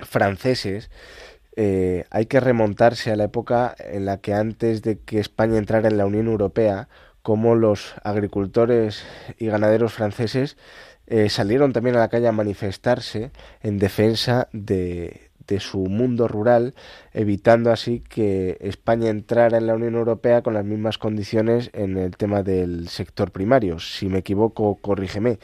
[0.00, 0.90] franceses,
[1.56, 5.88] eh, hay que remontarse a la época en la que antes de que España entrara
[5.88, 6.88] en la Unión Europea,
[7.22, 9.04] como los agricultores
[9.38, 10.56] y ganaderos franceses
[11.06, 15.27] eh, salieron también a la calle a manifestarse en defensa de,
[15.58, 16.74] su mundo rural,
[17.12, 22.16] evitando así que España entrara en la Unión Europea con las mismas condiciones en el
[22.16, 23.78] tema del sector primario.
[23.78, 25.38] Si me equivoco, corrígeme.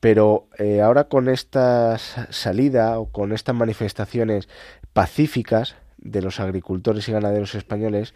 [0.00, 4.48] Pero eh, ahora con esta salida o con estas manifestaciones
[4.92, 8.14] pacíficas de los agricultores y ganaderos españoles,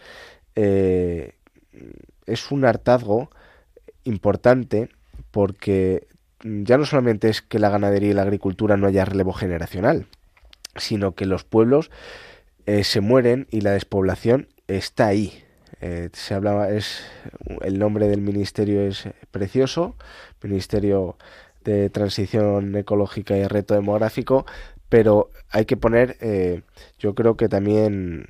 [0.57, 1.35] eh,
[2.27, 3.31] es un hartazgo
[4.05, 4.89] importante
[5.31, 6.09] porque
[6.43, 10.07] ya no solamente es que la ganadería y la agricultura no haya relevo generacional,
[10.77, 11.91] sino que los pueblos
[12.67, 15.45] eh, se mueren y la despoblación está ahí.
[15.81, 17.03] Eh, se hablaba, es
[17.63, 19.97] el nombre del ministerio es precioso,
[20.43, 21.17] Ministerio
[21.65, 24.45] de Transición Ecológica y Reto Demográfico,
[24.89, 26.63] pero hay que poner, eh,
[26.99, 28.27] yo creo que también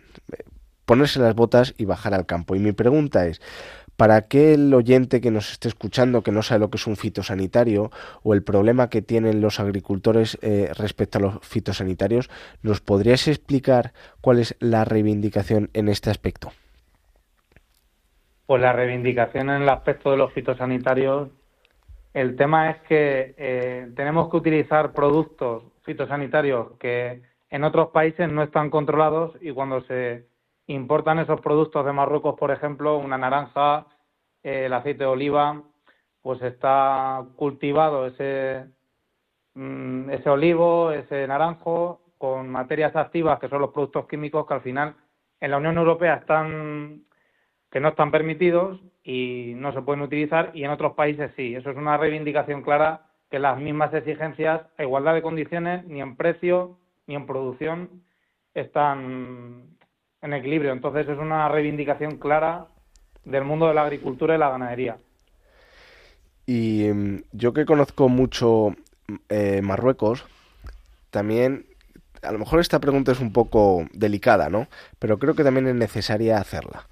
[0.85, 2.57] ponerse las botas y bajar al campo.
[2.57, 3.40] Y mi pregunta es,
[4.00, 7.90] para aquel oyente que nos esté escuchando que no sabe lo que es un fitosanitario
[8.22, 12.30] o el problema que tienen los agricultores eh, respecto a los fitosanitarios,
[12.62, 16.48] ¿nos podrías explicar cuál es la reivindicación en este aspecto?
[18.46, 21.28] Pues la reivindicación en el aspecto de los fitosanitarios,
[22.14, 28.44] el tema es que eh, tenemos que utilizar productos fitosanitarios que en otros países no
[28.44, 30.29] están controlados y cuando se
[30.74, 33.87] importan esos productos de Marruecos, por ejemplo, una naranja,
[34.42, 35.62] eh, el aceite de oliva,
[36.22, 38.66] pues está cultivado ese,
[39.54, 44.61] mm, ese olivo, ese naranjo, con materias activas que son los productos químicos que al
[44.61, 44.94] final
[45.40, 47.04] en la Unión Europea están
[47.70, 51.54] que no están permitidos y no se pueden utilizar y en otros países sí.
[51.54, 56.16] Eso es una reivindicación clara que las mismas exigencias a igualdad de condiciones ni en
[56.16, 58.02] precio ni en producción
[58.54, 59.78] están
[60.22, 60.72] en equilibrio.
[60.72, 62.66] Entonces es una reivindicación clara
[63.24, 64.98] del mundo de la agricultura y la ganadería.
[66.46, 68.74] Y mm, yo que conozco mucho
[69.28, 70.24] eh, Marruecos,
[71.11, 71.66] también,
[72.22, 74.68] a lo mejor esta pregunta es un poco delicada, ¿no?
[74.98, 76.87] Pero creo que también es necesaria hacerla.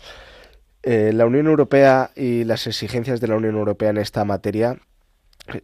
[0.82, 4.78] Eh, la Unión Europea y las exigencias de la Unión Europea en esta materia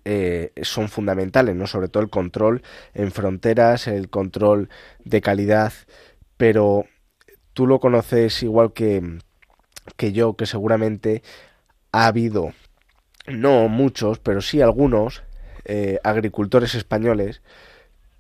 [0.05, 1.67] eh, son fundamentales, ¿no?
[1.67, 2.63] Sobre todo el control
[2.95, 4.69] en fronteras, el control
[5.05, 5.73] de calidad,
[6.37, 6.87] pero
[7.55, 9.19] tú lo conoces igual que,
[9.97, 11.23] que yo, que seguramente
[11.93, 12.53] ha habido,
[13.27, 15.23] no muchos, pero sí algunos
[15.65, 17.41] eh, agricultores españoles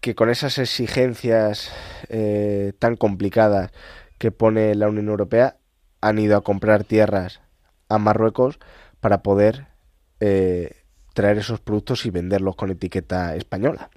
[0.01, 1.73] que con esas exigencias
[2.09, 3.73] eh, tan complicadas
[4.18, 5.57] que pone la Unión Europea
[6.01, 7.40] han ido a comprar tierras
[7.88, 8.59] a Marruecos
[9.01, 9.66] para poder
[10.20, 10.83] eh,
[11.14, 13.90] traer esos productos y venderlos con etiqueta española.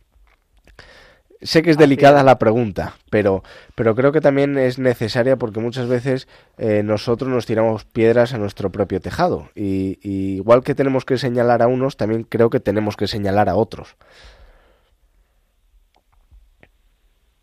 [1.42, 3.44] Sé que es delicada la pregunta, pero,
[3.76, 8.40] pero creo que también es necesaria porque muchas veces eh, nosotros nos tiramos piedras a
[8.40, 9.50] nuestro propio tejado.
[9.54, 13.56] Y, igual que tenemos que señalar a unos, también creo que tenemos que señalar a
[13.56, 13.96] otros.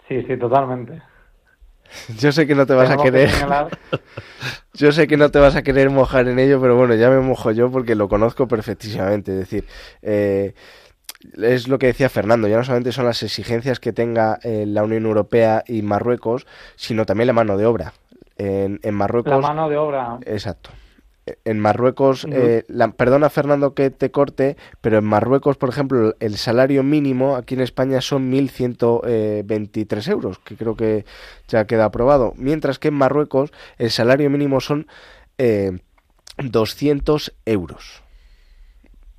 [0.09, 1.01] Sí, sí, totalmente.
[2.19, 3.31] Yo sé que no te vas a querer.
[4.75, 7.21] Yo sé que no te vas a querer mojar en ello, pero bueno, ya me
[7.21, 9.31] mojo yo porque lo conozco perfectísimamente.
[9.33, 9.65] Es decir,
[10.03, 10.55] eh,
[11.37, 14.83] es lo que decía Fernando, ya no solamente son las exigencias que tenga eh, la
[14.83, 17.95] Unión Europea y Marruecos, sino también la mano de obra.
[18.37, 19.31] En, Marruecos.
[19.31, 20.19] La mano de obra.
[20.27, 20.71] Exacto.
[21.45, 22.65] En Marruecos, eh,
[22.97, 27.63] perdona Fernando que te corte, pero en Marruecos, por ejemplo, el salario mínimo aquí en
[27.63, 31.07] España son 1.123 euros, que creo que
[31.49, 32.35] ya queda aprobado.
[32.37, 34.87] Mientras que en Marruecos el salario mínimo son
[36.37, 37.35] 200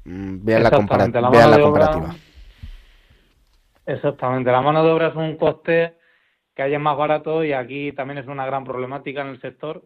[0.06, 0.42] eh, euros.
[0.42, 2.16] Mm, vean la, comparativa.
[3.86, 5.96] exactamente, la mano de obra es un coste
[6.56, 9.84] que hay más barato y aquí también es una gran problemática en el sector.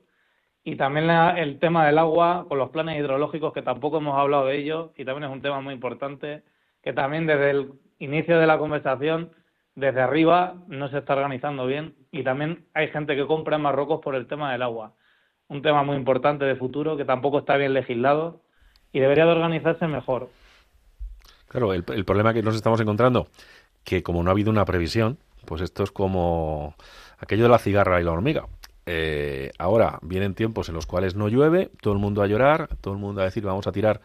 [0.64, 4.58] Y también el tema del agua con los planes hidrológicos, que tampoco hemos hablado de
[4.58, 6.44] ello, y también es un tema muy importante,
[6.84, 9.32] que también desde el inicio de la conversación,
[9.76, 11.96] desde arriba, no se está organizando bien.
[12.12, 14.94] Y también hay gente que compra en Marruecos por el tema del agua.
[15.48, 18.42] Un tema muy importante de futuro que tampoco está bien legislado
[18.92, 20.30] y debería de organizarse mejor.
[21.48, 23.28] Claro, el, problema que nos estamos encontrando,
[23.84, 26.76] que como no ha habido una previsión, pues esto es como
[27.18, 28.46] aquello de la cigarra y la hormiga.
[28.86, 32.94] Eh, ahora vienen tiempos en los cuales no llueve, todo el mundo a llorar, todo
[32.94, 34.02] el mundo a decir vamos a tirar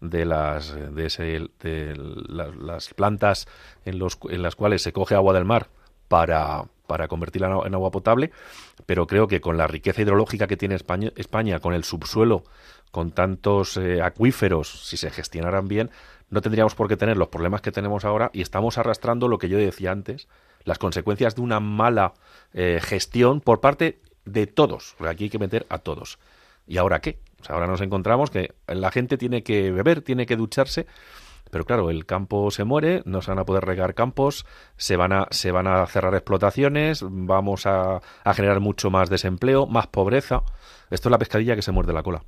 [0.00, 1.48] de las de, ese,
[2.28, 3.46] las, plantas
[3.84, 5.68] en, los, en las cuales se coge agua del mar
[6.08, 8.30] para, para convertirla en agua potable,
[8.84, 12.44] pero creo que con la riqueza hidrológica que tiene España, España con el subsuelo
[12.90, 15.90] con tantos eh, acuíferos, si se gestionaran bien,
[16.30, 19.48] no tendríamos por qué tener los problemas que tenemos ahora y estamos arrastrando lo que
[19.48, 20.28] yo decía antes,
[20.64, 22.14] las consecuencias de una mala
[22.52, 26.18] eh, gestión por parte de todos, aquí hay que meter a todos.
[26.66, 27.18] ¿Y ahora qué?
[27.48, 30.86] ahora nos encontramos que la gente tiene que beber, tiene que ducharse,
[31.50, 34.46] pero claro, el campo se muere, no se van a poder regar campos,
[34.76, 39.66] se van a, se van a cerrar explotaciones, vamos a, a generar mucho más desempleo,
[39.66, 40.42] más pobreza.
[40.90, 42.22] Esto es la pescadilla que se muerde la cola.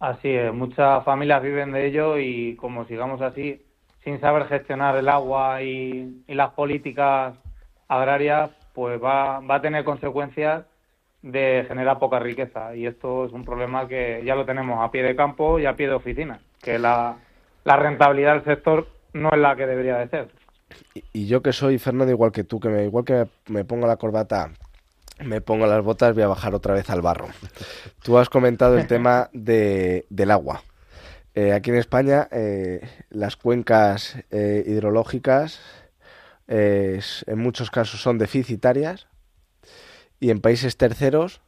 [0.00, 3.60] Así es, muchas familias viven de ello y como sigamos así,
[4.02, 7.34] sin saber gestionar el agua y, las políticas
[7.86, 10.64] agrarias, pues va, a tener consecuencias
[11.20, 12.74] de generar poca riqueza.
[12.74, 15.76] Y esto es un problema que ya lo tenemos a pie de campo y a
[15.76, 17.18] pie de oficina, que la,
[17.64, 20.28] la rentabilidad del sector no es la que debería de ser.
[21.12, 23.96] Y, yo que soy, Fernando, igual que tú, que me, igual que me pongo la
[23.96, 24.50] corbata
[25.24, 27.28] me pongo las botas, voy a bajar otra vez al barro.
[28.02, 30.62] Tú has comentado el tema de, del agua.
[31.34, 35.60] Eh, aquí en España, eh, las cuencas eh, hidrológicas
[36.52, 39.06] en muchos casos son deficitarias
[40.18, 41.42] y en países terceros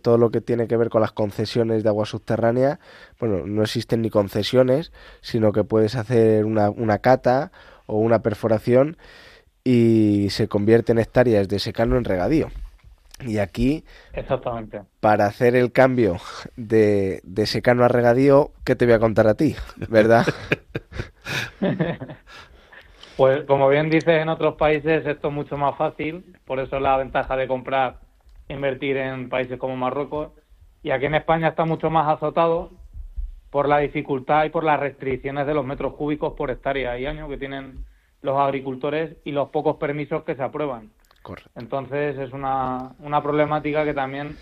[0.00, 2.78] todo lo que tiene que ver con las concesiones de agua subterránea,
[3.18, 4.90] bueno, no existen ni concesiones,
[5.20, 7.52] sino que puedes hacer una, una cata
[7.84, 8.96] o una perforación
[9.64, 12.48] y se convierte en hectáreas de secano en regadío.
[13.26, 13.84] Y aquí,
[14.14, 14.80] Exactamente.
[15.00, 16.16] para hacer el cambio
[16.56, 19.56] de, de secano a regadío, ¿qué te voy a contar a ti?
[19.88, 20.24] ¿Verdad?
[23.16, 26.96] pues como bien dices, en otros países esto es mucho más fácil, por eso la
[26.96, 27.98] ventaja de comprar,
[28.48, 30.30] invertir en países como Marruecos.
[30.82, 32.70] Y aquí en España está mucho más azotado
[33.50, 37.28] por la dificultad y por las restricciones de los metros cúbicos por hectárea y año
[37.28, 37.84] que tienen
[38.22, 40.90] los agricultores y los pocos permisos que se aprueban.
[41.54, 44.36] Entonces es una, una problemática que también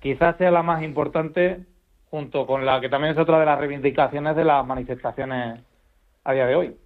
[0.00, 1.64] quizás sea la más importante
[2.10, 5.60] junto con la que también es otra de las reivindicaciones de las manifestaciones
[6.24, 6.76] a día de hoy.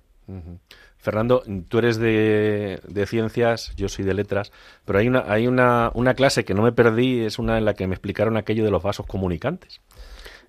[0.98, 4.52] Fernando, tú eres de, ciencias, yo soy de letras,
[4.84, 7.74] pero hay una, hay una, una clase que no me perdí, es una en la
[7.74, 9.80] que me explicaron aquello de los vasos comunicantes.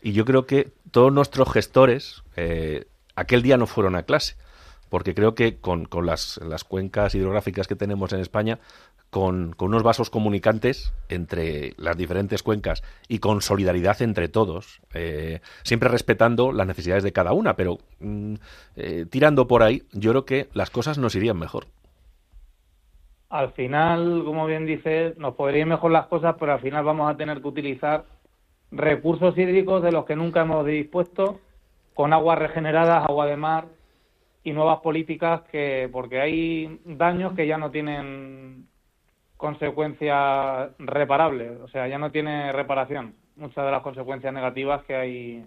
[0.02, 2.86] Y yo creo que todos nuestros gestores eh,
[3.16, 4.38] aquel día no fueron a clase,
[4.90, 8.60] porque creo que con, con las, las, cuencas hidrográficas que tenemos en España
[9.10, 15.90] con, unos vasos comunicantes entre las diferentes cuencas y con solidaridad entre todos, eh, siempre
[15.90, 18.34] respetando las necesidades de cada una, pero mm,
[18.76, 21.68] eh, tirando por ahí, yo creo que las cosas nos irían mejor.
[23.30, 27.18] Al final, como bien dices, nos podrían mejor las cosas, pero al final vamos a
[27.18, 28.06] tener que utilizar
[28.72, 31.40] recursos hídricos de los que nunca hemos dispuesto,
[31.94, 33.66] con aguas regeneradas, agua de mar
[34.46, 38.68] y nuevas políticas que, porque hay daños que ya no tienen
[39.36, 45.46] consecuencias reparables, o sea, ya no tiene reparación muchas de las consecuencias negativas que hay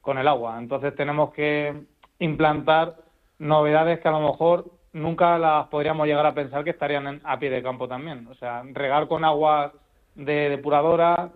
[0.00, 0.58] con el agua.
[0.58, 1.74] Entonces tenemos que
[2.18, 2.96] implantar
[3.38, 7.50] novedades que a lo mejor nunca las podríamos llegar a pensar que estarían a pie
[7.50, 8.26] de campo también.
[8.28, 9.72] O sea, regar con aguas
[10.14, 11.30] de depuradora,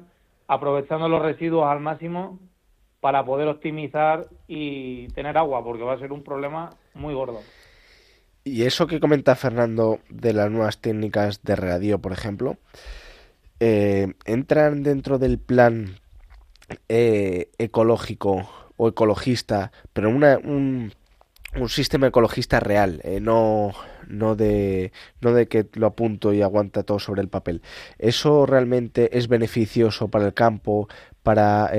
[0.46, 2.38] aprovechando los residuos al máximo
[3.00, 7.40] para poder optimizar y tener agua, porque va a ser un problema muy gordo.
[8.44, 12.58] Y eso que comenta Fernando de las nuevas técnicas de radio, por ejemplo,
[13.60, 16.00] eh, ¿entran dentro del plan
[16.88, 20.92] eh, ecológico o ecologista, pero una, un,
[21.68, 23.72] sistema ecologista real, eh, no,
[24.08, 24.90] no, de,
[25.20, 27.62] no de que lo apunto y aguanta todo sobre el papel.
[27.98, 30.88] ¿Eso realmente es beneficioso para el campo,
[31.22, 31.70] para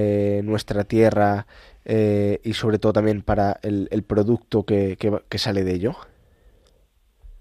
[0.44, 1.48] nuestra tierra
[1.86, 5.96] y sobre todo también para el, producto que, que sale de ello?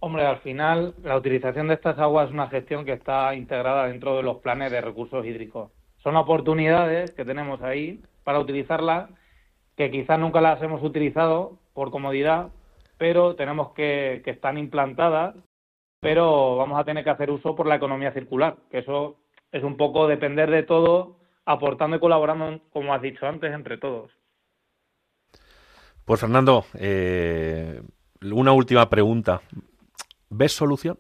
[0.05, 4.17] Hombre, al final la utilización de estas aguas es una gestión que está integrada dentro
[4.17, 5.71] de los planes de recursos hídricos.
[5.99, 9.11] Son oportunidades que tenemos ahí para utilizarlas,
[9.77, 12.49] que quizás nunca las hemos utilizado por comodidad,
[12.99, 15.37] pero tenemos que, que están implantadas,
[16.01, 19.19] pero vamos a tener que hacer uso por la economía circular, que eso
[19.53, 24.11] es un poco depender de todo, aportando y colaborando, como has dicho antes, entre todos.
[26.05, 27.81] Pues Fernando, eh,
[28.23, 29.41] una última pregunta.
[30.31, 30.99] ¿Ves solución?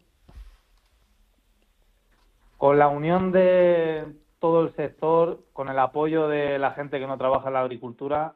[2.56, 4.06] Con la unión de
[4.38, 8.34] todo el sector, con el apoyo de la gente que no trabaja en la agricultura,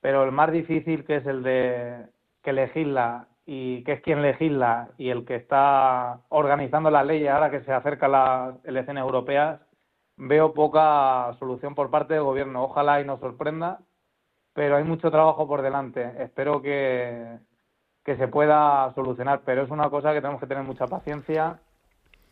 [0.00, 2.06] pero el más difícil que es el de
[2.42, 7.50] que legisla y que es quien legisla y el que está organizando las leyes ahora
[7.50, 9.60] que se acercan las elecciones europeas,
[10.16, 12.64] veo poca solución por parte del gobierno.
[12.64, 13.80] Ojalá y nos sorprenda,
[14.52, 16.12] pero hay mucho trabajo por delante.
[16.18, 17.38] Espero que,
[18.04, 21.60] que se pueda solucionar, pero es una cosa que tenemos que tener mucha paciencia,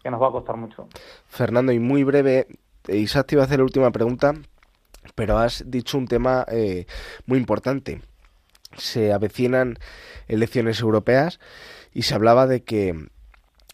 [0.03, 0.89] que nos va a costar mucho.
[1.27, 2.47] Fernando, y muy breve,
[2.89, 4.35] Isaac te iba a hacer la última pregunta,
[5.15, 6.87] pero has dicho un tema eh,
[7.27, 8.03] muy importante.
[8.77, 9.77] Se avecinan
[10.27, 11.41] elecciones europeas
[11.93, 12.95] y se hablaba de que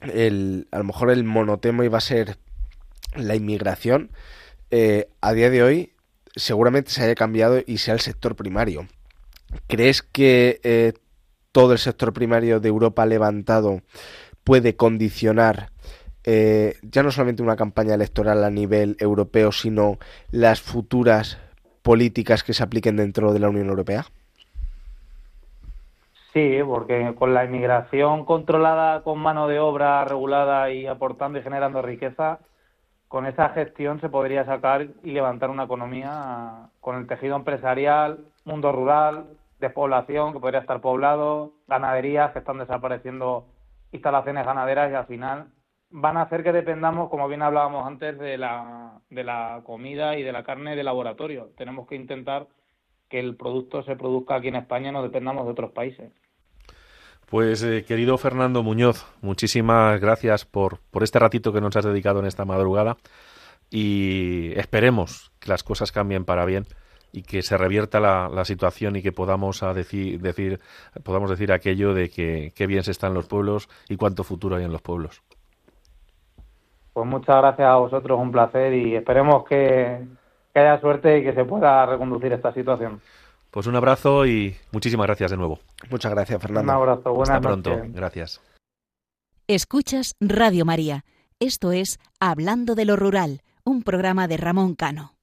[0.00, 2.36] el, a lo mejor el monotema iba a ser
[3.16, 4.10] la inmigración.
[4.70, 5.93] Eh, a día de hoy
[6.36, 8.86] seguramente se haya cambiado y sea el sector primario.
[9.68, 10.94] ¿Crees que eh,
[11.52, 13.82] todo el sector primario de Europa levantado
[14.42, 15.70] puede condicionar
[16.24, 19.98] eh, ya no solamente una campaña electoral a nivel europeo, sino
[20.30, 21.38] las futuras
[21.82, 24.06] políticas que se apliquen dentro de la Unión Europea?
[26.32, 31.82] Sí, porque con la inmigración controlada con mano de obra regulada y aportando y generando
[31.82, 32.40] riqueza,
[33.14, 38.72] con esa gestión se podría sacar y levantar una economía con el tejido empresarial, mundo
[38.72, 39.26] rural,
[39.60, 43.46] despoblación que podría estar poblado, ganaderías que están desapareciendo
[43.92, 45.46] instalaciones ganaderas y al final
[45.90, 50.24] van a hacer que dependamos, como bien hablábamos antes, de la, de la comida y
[50.24, 51.50] de la carne de laboratorio.
[51.56, 52.48] Tenemos que intentar
[53.08, 56.10] que el producto se produzca aquí en España no dependamos de otros países.
[57.34, 62.20] Pues eh, querido Fernando Muñoz, muchísimas gracias por, por este ratito que nos has dedicado
[62.20, 62.96] en esta madrugada
[63.70, 66.62] y esperemos que las cosas cambien para bien
[67.10, 70.60] y que se revierta la, situación y que podamos a decir, decir,
[71.02, 74.54] podamos decir aquello de que qué bien se está en los pueblos y cuánto futuro
[74.54, 75.20] hay en los pueblos.
[76.92, 80.06] Pues muchas gracias a vosotros, un placer y esperemos que,
[80.54, 83.00] haya suerte y que se pueda reconducir esta situación.
[83.54, 85.60] Pues un abrazo y muchísimas gracias de nuevo.
[85.88, 86.72] Muchas gracias, Fernando.
[86.72, 88.40] Un abrazo, buenas Hasta pronto, gracias.
[89.46, 91.04] Escuchas Radio María.
[91.38, 95.13] Esto es Hablando de lo Rural, un programa de Ramón Cano.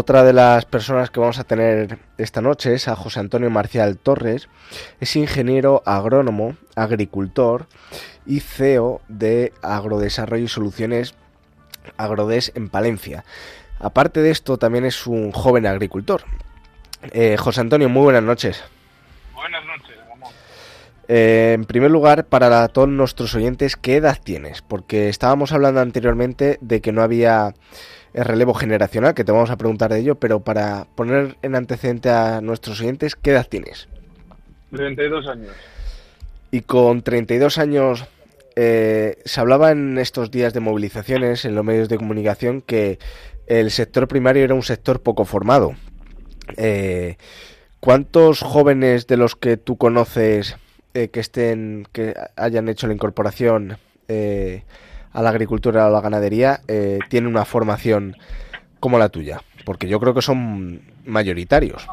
[0.00, 3.98] Otra de las personas que vamos a tener esta noche es a José Antonio Marcial
[3.98, 4.48] Torres.
[5.00, 7.66] Es ingeniero agrónomo, agricultor
[8.24, 11.16] y CEO de Agrodesarrollo y Soluciones
[11.96, 13.24] Agrodes en Palencia.
[13.80, 16.22] Aparte de esto, también es un joven agricultor.
[17.10, 18.62] Eh, José Antonio, muy buenas noches.
[19.34, 19.96] Buenas noches.
[21.08, 24.62] Eh, en primer lugar, para todos nuestros oyentes, ¿qué edad tienes?
[24.62, 27.54] Porque estábamos hablando anteriormente de que no había
[28.14, 32.10] el relevo generacional, que te vamos a preguntar de ello, pero para poner en antecedente
[32.10, 33.88] a nuestros oyentes, ¿qué edad tienes?
[34.72, 35.52] 32 años.
[36.50, 38.06] Y con 32 años
[38.56, 42.98] eh, se hablaba en estos días de movilizaciones en los medios de comunicación que
[43.46, 45.74] el sector primario era un sector poco formado.
[46.56, 47.16] Eh,
[47.80, 50.56] ¿Cuántos jóvenes de los que tú conoces
[50.94, 53.78] eh, que estén, que hayan hecho la incorporación
[55.12, 58.14] a la agricultura o a la ganadería eh, tienen una formación
[58.80, 59.40] como la tuya?
[59.64, 61.86] Porque yo creo que son mayoritarios.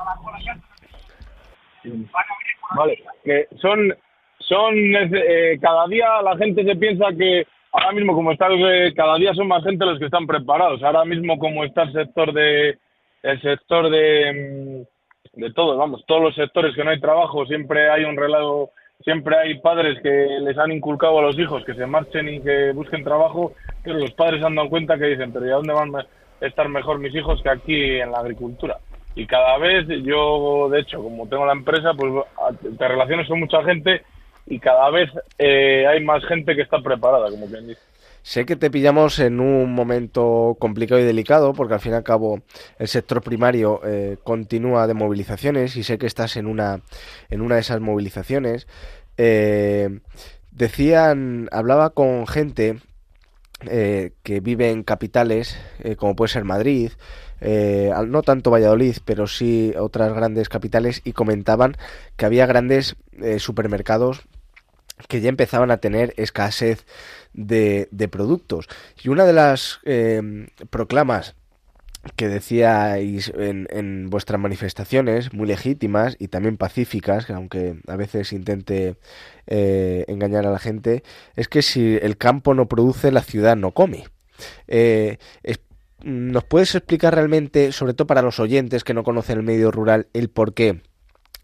[2.76, 3.94] Vale, que son,
[4.40, 9.16] son eh, cada día la gente se piensa que ahora mismo como está el- cada
[9.18, 10.82] día son más gente los que están preparados.
[10.84, 12.78] Ahora mismo como está el sector de
[13.24, 17.90] el sector de mm, de todo, vamos, todos los sectores que no hay trabajo, siempre
[17.90, 18.70] hay un relato,
[19.04, 22.72] siempre hay padres que les han inculcado a los hijos que se marchen y que
[22.72, 25.96] busquen trabajo, pero los padres se han dado cuenta que dicen, pero ¿y dónde van
[25.96, 26.06] a
[26.42, 28.78] estar mejor mis hijos que aquí en la agricultura?
[29.16, 32.12] Y cada vez yo, de hecho, como tengo la empresa, pues
[32.78, 34.02] te relaciones con mucha gente
[34.46, 37.82] y cada vez eh, hay más gente que está preparada, como quien dice.
[38.26, 42.04] Sé que te pillamos en un momento complicado y delicado, porque al fin y al
[42.04, 42.42] cabo
[42.80, 46.82] el sector primario eh, continúa de movilizaciones y sé que estás en una,
[47.30, 48.66] en una de esas movilizaciones.
[49.18, 50.00] Eh,
[50.50, 52.80] decían, hablaba con gente
[53.70, 56.94] eh, que vive en capitales, eh, como puede ser Madrid,
[58.08, 61.78] no tanto Valladolid, pero sí otras grandes capitales, y comentaban
[62.16, 62.96] que había grandes
[63.38, 64.26] supermercados
[65.08, 66.86] que ya empezaban a tener escasez
[67.34, 68.68] de, de productos.
[69.04, 71.36] Y una de las eh, proclamas
[72.16, 78.32] que decíais en, en vuestras manifestaciones, muy legítimas y también pacíficas, que aunque a veces
[78.32, 78.96] intente
[79.48, 81.04] eh, engañar a la gente,
[81.36, 84.06] es que si el campo no produce, la ciudad no come.
[84.68, 85.18] Eh,
[86.04, 90.08] ¿Nos puedes explicar realmente, sobre todo para los oyentes que no conocen el medio rural,
[90.14, 90.82] el por qué?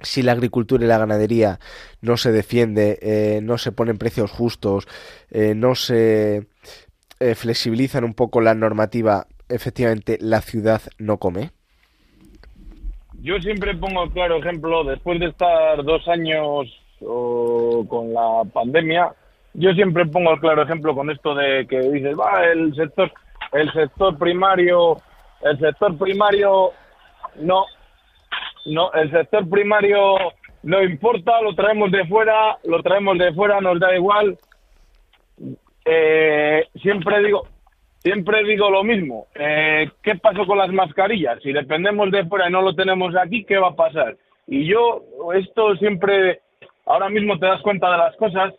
[0.02, 1.60] Si la agricultura y la ganadería
[2.02, 4.88] no se defiende, eh, no se ponen precios justos,
[5.30, 6.48] eh, no se
[7.20, 11.52] eh, flexibilizan un poco la normativa, efectivamente la ciudad no come.
[13.22, 16.68] Yo siempre pongo claro ejemplo, después de estar dos años
[17.00, 19.12] con la pandemia,
[19.54, 23.12] yo siempre pongo claro ejemplo con esto de que dices, va, el sector,
[23.52, 24.98] el sector primario,
[25.42, 26.72] el sector primario,
[27.40, 27.66] no,
[28.66, 30.18] no, el sector primario
[30.64, 34.38] no importa, lo traemos de fuera, lo traemos de fuera, nos da igual.
[35.86, 37.48] Eh, siempre digo,
[38.00, 39.28] siempre digo lo mismo.
[39.36, 41.42] Eh, ¿Qué pasó con las mascarillas?
[41.42, 44.18] Si dependemos de fuera y no lo tenemos aquí, ¿qué va a pasar?
[44.48, 45.04] Y yo,
[45.36, 46.42] esto siempre,
[46.86, 48.54] ahora mismo te das cuenta de las cosas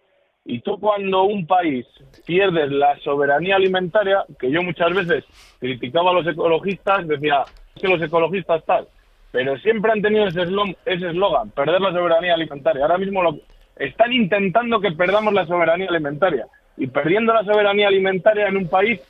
[0.44, 1.86] y tú cuando un país
[2.26, 5.24] pierdes la soberanía alimentaria, que yo muchas veces
[5.60, 7.44] criticaba a los ecologistas, decía
[7.76, 8.88] "Es que los ecologistas tal,
[9.32, 12.82] pero siempre han tenido ese eslo- ese eslogan, perder la soberanía alimentaria.
[12.82, 13.38] Ahora mismo lo,
[13.76, 16.46] están intentando que perdamos la soberanía alimentaria.
[16.76, 19.00] Y perdiendo la soberanía alimentaria en un país,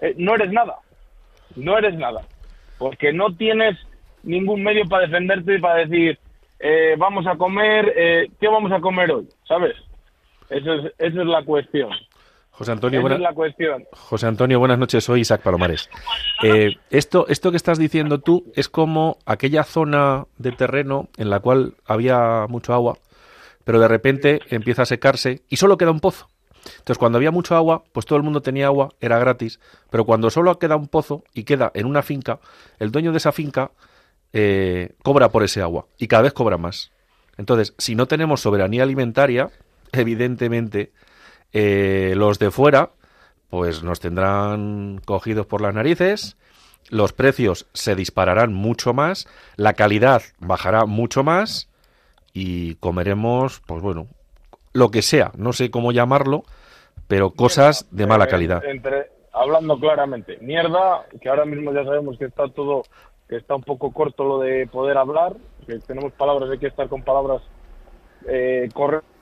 [0.00, 0.76] eh, no eres nada.
[1.56, 2.22] No eres nada.
[2.76, 3.76] Porque no tienes
[4.22, 6.18] ningún medio para defenderte y para decir,
[6.58, 9.28] eh, vamos a comer, eh, ¿qué vamos a comer hoy?
[9.46, 9.74] ¿Sabes?
[10.50, 11.90] Eso es, esa es la cuestión.
[12.58, 13.84] José Antonio, Esa buena- es la cuestión.
[13.92, 15.04] José Antonio, buenas noches.
[15.04, 15.88] Soy Isaac Palomares.
[16.42, 21.38] Eh, esto, esto que estás diciendo tú es como aquella zona de terreno en la
[21.38, 22.98] cual había mucho agua,
[23.62, 26.28] pero de repente empieza a secarse y solo queda un pozo.
[26.78, 30.28] Entonces, cuando había mucho agua, pues todo el mundo tenía agua, era gratis, pero cuando
[30.28, 32.40] solo queda un pozo y queda en una finca,
[32.80, 33.70] el dueño de esa finca
[34.32, 36.90] eh, cobra por ese agua y cada vez cobra más.
[37.36, 39.48] Entonces, si no tenemos soberanía alimentaria,
[39.92, 40.90] evidentemente
[41.52, 42.90] eh, los de fuera
[43.48, 46.36] pues nos tendrán cogidos por las narices,
[46.90, 49.26] los precios se dispararán mucho más,
[49.56, 51.70] la calidad bajará mucho más
[52.32, 54.06] y comeremos, pues bueno,
[54.72, 56.44] lo que sea, no sé cómo llamarlo,
[57.06, 58.62] pero cosas de mala calidad.
[58.64, 62.82] Entre, hablando claramente, mierda, que ahora mismo ya sabemos que está todo,
[63.28, 65.34] que está un poco corto lo de poder hablar,
[65.66, 67.42] que tenemos palabras, hay que estar con palabras
[68.28, 69.17] eh, correctas.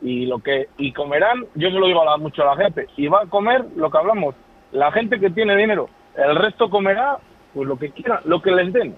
[0.00, 2.86] Y lo que y comerán, yo se lo digo a la- mucho a la gente,
[2.96, 4.34] y va a comer lo que hablamos,
[4.72, 7.18] la gente que tiene dinero, el resto comerá
[7.54, 8.94] pues lo que quieran, lo que les den.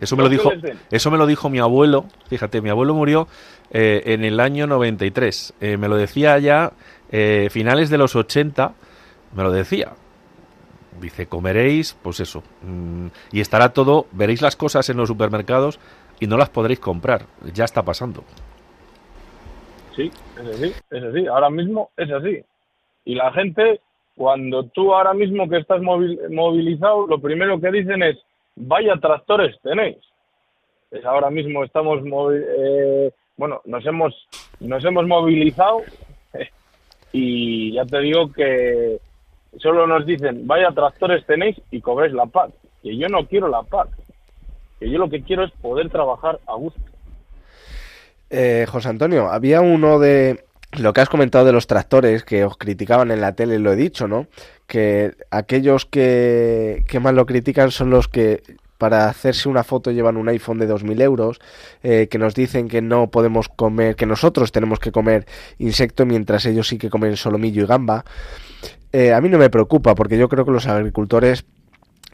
[0.00, 0.50] Eso me lo, dijo,
[0.90, 2.06] eso me lo dijo mi abuelo.
[2.28, 3.28] Fíjate, mi abuelo murió
[3.70, 5.54] eh, en el año 93.
[5.60, 6.72] Eh, me lo decía ya
[7.10, 8.72] eh, finales de los 80.
[9.34, 9.92] Me lo decía.
[11.00, 12.42] Dice, comeréis, pues eso.
[12.62, 15.78] Mm, y estará todo, veréis las cosas en los supermercados
[16.18, 17.26] y no las podréis comprar.
[17.54, 18.24] Ya está pasando.
[19.96, 21.26] Sí, es así, es así.
[21.26, 22.44] Ahora mismo es así.
[23.06, 23.80] Y la gente,
[24.14, 28.18] cuando tú ahora mismo que estás movilizado, lo primero que dicen es,
[28.54, 29.96] vaya tractores tenéis.
[30.90, 32.00] Pues ahora mismo estamos,
[32.34, 34.14] eh, bueno, nos hemos,
[34.60, 35.78] nos hemos movilizado
[37.12, 39.00] y ya te digo que
[39.58, 42.50] solo nos dicen, vaya tractores tenéis y cobréis la PAC.
[42.82, 43.88] Que yo no quiero la PAC.
[44.78, 46.82] Que yo lo que quiero es poder trabajar a gusto.
[48.30, 52.56] Eh, José Antonio, había uno de lo que has comentado de los tractores que os
[52.56, 54.26] criticaban en la tele, lo he dicho, ¿no?
[54.66, 58.42] Que aquellos que, que más lo critican son los que
[58.78, 61.40] para hacerse una foto llevan un iPhone de 2.000 euros,
[61.82, 65.26] eh, que nos dicen que no podemos comer, que nosotros tenemos que comer
[65.58, 68.04] insecto mientras ellos sí que comen solomillo y gamba.
[68.92, 71.44] Eh, a mí no me preocupa porque yo creo que los agricultores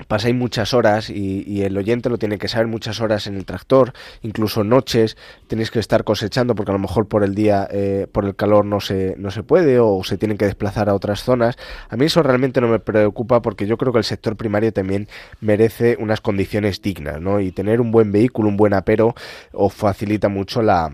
[0.09, 3.93] pasáis muchas horas y, el oyente lo tiene que saber muchas horas en el tractor,
[4.22, 5.16] incluso noches
[5.47, 8.64] tenéis que estar cosechando porque a lo mejor por el día, eh, por el calor
[8.64, 11.57] no se, no se puede o se tienen que desplazar a otras zonas.
[11.88, 15.09] A mí eso realmente no me preocupa porque yo creo que el sector primario también
[15.40, 17.40] merece unas condiciones dignas, ¿no?
[17.40, 19.14] Y tener un buen vehículo, un buen apero,
[19.53, 20.90] os facilita mucho la,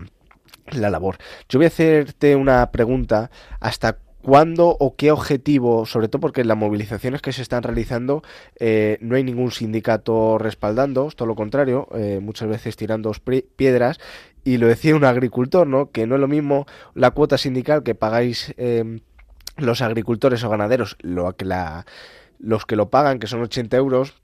[0.71, 1.17] la labor.
[1.47, 3.31] Yo voy a hacerte una pregunta.
[3.59, 8.21] ¿Hasta ¿Cuándo o qué objetivo, sobre todo porque las movilizaciones que se están realizando
[8.59, 13.11] eh, no hay ningún sindicato respaldando, todo lo contrario, eh, muchas veces tirando
[13.55, 13.99] piedras,
[14.43, 15.91] y lo decía un agricultor, ¿no?
[15.91, 16.65] que no es lo mismo
[16.95, 18.99] la cuota sindical que pagáis eh,
[19.55, 21.85] los agricultores o ganaderos, lo que la,
[22.39, 24.15] los que lo pagan, que son 80 euros,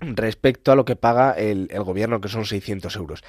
[0.00, 3.24] respecto a lo que paga el, el gobierno, que son 600 euros.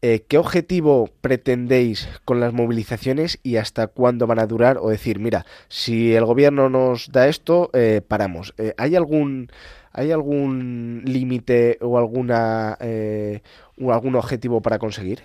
[0.00, 4.76] Eh, ¿qué objetivo pretendéis con las movilizaciones y hasta cuándo van a durar?
[4.80, 8.54] O decir, mira, si el gobierno nos da esto, eh, paramos.
[8.58, 9.48] Eh, ¿Hay algún
[9.92, 12.78] hay algún límite o alguna
[13.80, 15.18] o algún objetivo para conseguir?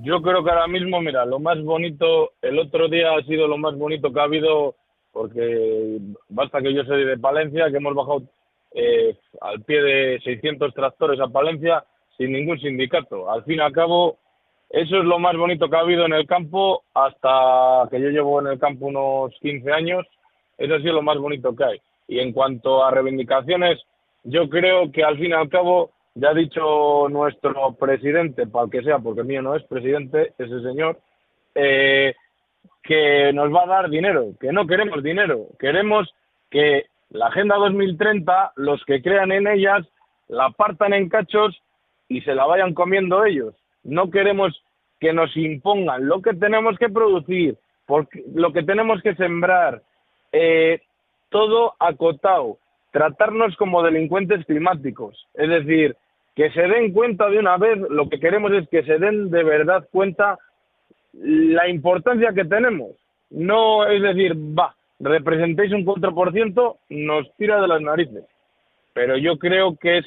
[0.00, 3.58] Yo creo que ahora mismo, mira, lo más bonito, el otro día ha sido lo
[3.58, 4.76] más bonito que ha habido,
[5.12, 5.98] porque
[6.30, 8.22] basta que yo soy de Palencia, que hemos bajado
[9.42, 11.84] al pie de 600 tractores a Palencia
[12.16, 13.30] sin ningún sindicato.
[13.30, 14.18] Al fin y al cabo,
[14.70, 18.40] eso es lo más bonito que ha habido en el campo hasta que yo llevo
[18.40, 20.06] en el campo unos 15 años.
[20.58, 21.80] Eso ha sido lo más bonito que hay.
[22.08, 23.80] Y en cuanto a reivindicaciones,
[24.24, 28.70] yo creo que al fin y al cabo, ya ha dicho nuestro presidente, para el
[28.70, 30.98] que sea, porque mío no es presidente, ese señor,
[31.54, 32.14] eh,
[32.82, 36.12] que nos va a dar dinero, que no queremos dinero, queremos
[36.50, 39.86] que la Agenda 2030, los que crean en ellas,
[40.28, 41.62] la partan en cachos
[42.12, 43.54] y se la vayan comiendo ellos.
[43.82, 44.62] No queremos
[45.00, 47.56] que nos impongan lo que tenemos que producir,
[47.86, 49.82] porque lo que tenemos que sembrar,
[50.30, 50.80] eh,
[51.30, 52.58] todo acotado,
[52.92, 55.26] tratarnos como delincuentes climáticos.
[55.34, 55.96] Es decir,
[56.36, 59.42] que se den cuenta de una vez, lo que queremos es que se den de
[59.42, 60.38] verdad cuenta
[61.14, 62.90] la importancia que tenemos.
[63.30, 68.24] No es decir, va, representéis un 4%, nos tira de las narices.
[68.92, 70.06] Pero yo creo que es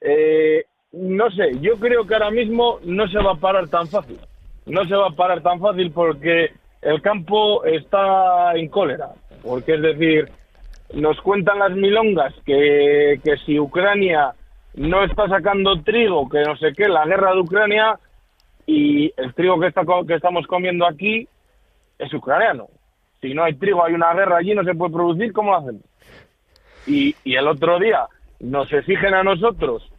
[0.00, 4.18] eh, no sé, yo creo que ahora mismo no se va a parar tan fácil.
[4.66, 9.10] No se va a parar tan fácil porque el campo está en cólera.
[9.42, 10.28] Porque es decir,
[10.94, 14.34] nos cuentan las milongas que, que si Ucrania
[14.74, 17.98] no está sacando trigo, que no sé qué, la guerra de Ucrania
[18.66, 21.26] y el trigo que, está, que estamos comiendo aquí
[21.98, 22.68] es ucraniano.
[23.20, 25.82] Si no hay trigo, hay una guerra allí, no se puede producir, ¿cómo hacen?
[26.86, 28.06] Y, y el otro día
[28.40, 29.89] nos exigen a nosotros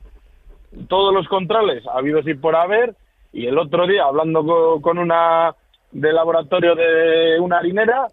[0.88, 2.96] todos los controles ha habido sí por haber
[3.34, 5.56] y el otro día hablando con una
[5.92, 8.08] de laboratorio de una harinera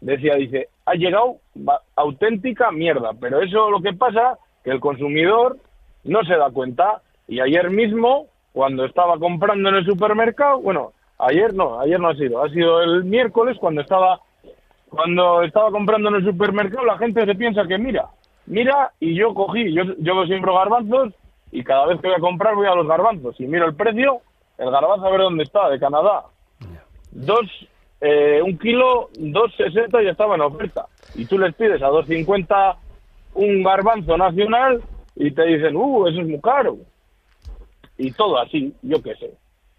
[0.00, 1.36] decía dice ha llegado
[1.96, 5.56] auténtica mierda pero eso lo que pasa que el consumidor
[6.04, 11.52] no se da cuenta y ayer mismo cuando estaba comprando en el supermercado bueno ayer
[11.54, 14.20] no ayer no ha sido ha sido el miércoles cuando estaba
[14.88, 18.06] cuando estaba comprando en el supermercado la gente se piensa que mira
[18.46, 21.12] mira y yo cogí yo yo siempre garbanzos
[21.54, 24.22] y cada vez que voy a comprar voy a los garbanzos y miro el precio,
[24.58, 26.24] el garbanzo a ver dónde está, de Canadá.
[27.12, 27.46] Dos,
[28.00, 30.86] eh, un kilo, 2,60 y estaba en oferta.
[31.14, 32.76] Y tú les pides a 2,50
[33.34, 34.82] un garbanzo nacional
[35.14, 36.76] y te dicen, uh, eso es muy caro.
[37.98, 39.30] Y todo así, yo qué sé,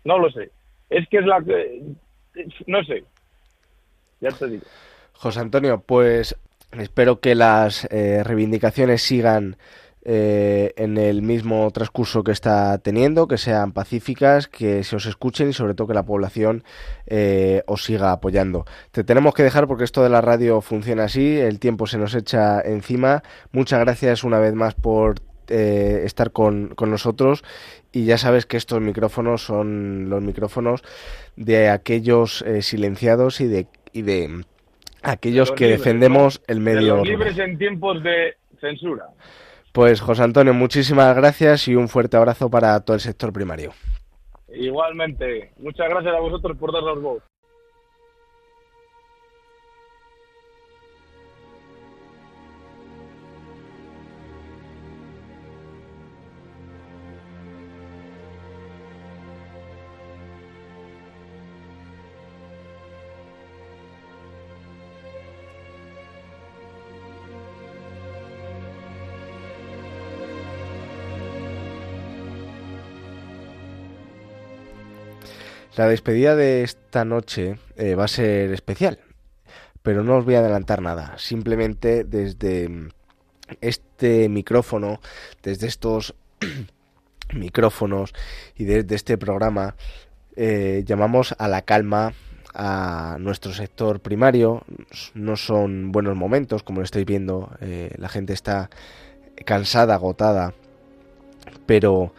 [0.06, 0.52] no lo sé.
[0.90, 1.82] Es que es la que,
[2.68, 3.04] no sé,
[4.22, 4.64] ya te digo.
[5.12, 6.38] José Antonio, pues
[6.72, 9.58] espero que las eh, reivindicaciones sigan
[10.08, 15.50] eh, en el mismo transcurso que está teniendo, que sean pacíficas, que se os escuchen
[15.50, 16.64] y sobre todo que la población
[17.08, 18.66] eh, os siga apoyando.
[18.92, 22.14] Te tenemos que dejar porque esto de la radio funciona así, el tiempo se nos
[22.14, 23.24] echa encima.
[23.52, 25.16] Muchas gracias una vez más por
[25.48, 27.44] eh, estar con, con, nosotros
[27.92, 30.84] y ya sabes que estos micrófonos son los micrófonos
[31.36, 34.44] de aquellos silenciados y de, y de
[35.02, 37.04] aquellos que defendemos el medio.
[37.04, 39.06] libres en tiempos de censura.
[39.76, 43.74] Pues José Antonio, muchísimas gracias y un fuerte abrazo para todo el sector primario.
[44.48, 47.24] Igualmente, muchas gracias a vosotros por darnos voz.
[75.76, 79.00] La despedida de esta noche eh, va a ser especial,
[79.84, 81.18] pero no os voy a adelantar nada.
[81.18, 82.70] Simplemente desde
[83.60, 85.02] este micrófono,
[85.44, 86.16] desde estos
[87.34, 88.14] micrófonos
[88.56, 89.76] y desde este programa,
[90.38, 92.14] eh, llamamos a la calma
[92.54, 94.64] a nuestro sector primario.
[95.14, 97.52] No son buenos momentos, como lo estáis viendo.
[97.60, 98.70] Eh, la gente está
[99.46, 100.54] cansada, agotada,
[101.66, 102.14] pero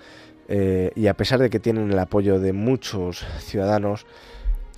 [0.48, 4.06] eh, y a pesar de que tienen el apoyo de muchos ciudadanos,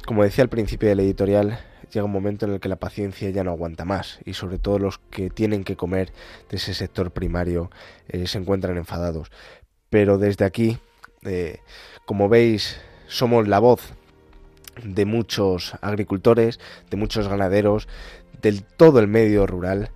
[0.07, 1.59] como decía al principio del editorial,
[1.93, 4.79] llega un momento en el que la paciencia ya no aguanta más y sobre todo
[4.79, 6.13] los que tienen que comer
[6.51, 7.71] de ese sector primario
[8.09, 9.31] eh, se encuentran enfadados.
[9.91, 10.79] Pero desde aquí,
[11.25, 11.61] eh,
[12.05, 13.93] como veis, somos la voz
[14.83, 16.61] de muchos agricultores,
[16.91, 17.89] de muchos ganaderos,
[18.41, 19.91] del todo el medio rural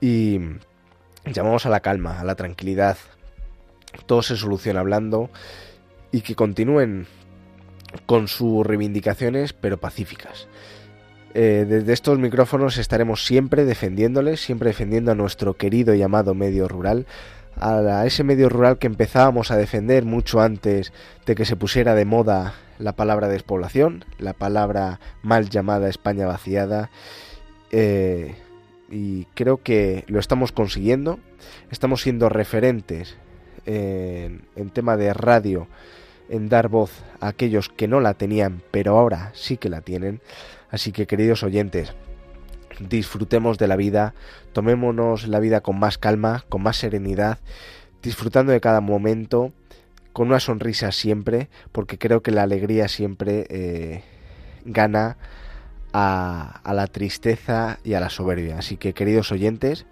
[0.00, 0.40] y
[1.24, 2.96] llamamos a la calma, a la tranquilidad,
[4.06, 5.30] todo se soluciona hablando
[6.10, 7.06] y que continúen
[8.06, 10.48] con sus reivindicaciones pero pacíficas.
[11.34, 16.68] Eh, desde estos micrófonos estaremos siempre defendiéndoles, siempre defendiendo a nuestro querido y amado medio
[16.68, 17.06] rural,
[17.56, 20.92] a, ese medio rural que empezábamos a defender mucho antes
[21.24, 26.90] de que se pusiera de moda la palabra despoblación, la palabra mal llamada España vaciada.
[27.70, 28.34] Eh,
[28.90, 31.18] y creo que lo estamos consiguiendo,
[31.70, 33.16] estamos siendo referentes
[33.66, 35.68] en, tema de radio,
[36.28, 36.90] en dar voz
[37.20, 40.20] a aquellos que no la tenían, pero ahora sí que la tienen.
[40.70, 41.94] Así que queridos oyentes,
[42.80, 44.14] disfrutemos de la vida,
[44.52, 47.38] tomémonos la vida con más calma, con más serenidad,
[48.02, 49.52] disfrutando de cada momento,
[50.12, 54.02] con una sonrisa siempre, porque creo que la alegría siempre eh,
[54.64, 55.16] gana
[55.92, 58.58] a, a, la tristeza y a la soberbia.
[58.58, 59.86] Así que queridos oyentes,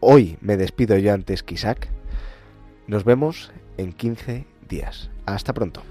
[0.00, 1.88] hoy me despido yo antes que Isaac.
[2.86, 5.10] Nos vemos en 15 días.
[5.24, 5.82] Hasta pronto.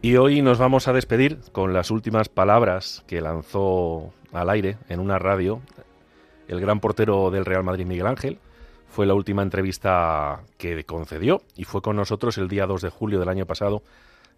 [0.00, 5.00] Y hoy nos vamos a despedir con las últimas palabras que lanzó al aire en
[5.00, 5.60] una radio
[6.48, 8.38] el gran portero del Real Madrid, Miguel Ángel.
[8.88, 13.20] Fue la última entrevista que concedió y fue con nosotros el día 2 de julio
[13.20, 13.82] del año pasado.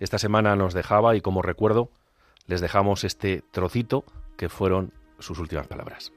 [0.00, 1.90] Esta semana nos dejaba y como recuerdo
[2.46, 4.04] les dejamos este trocito
[4.36, 6.12] que fueron sus últimas palabras.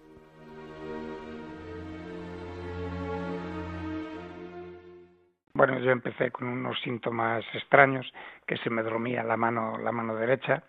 [5.57, 8.05] Bueno, yo empecé con unos síntomas extraños,
[8.45, 10.61] que se me dormía la mano, la mano derecha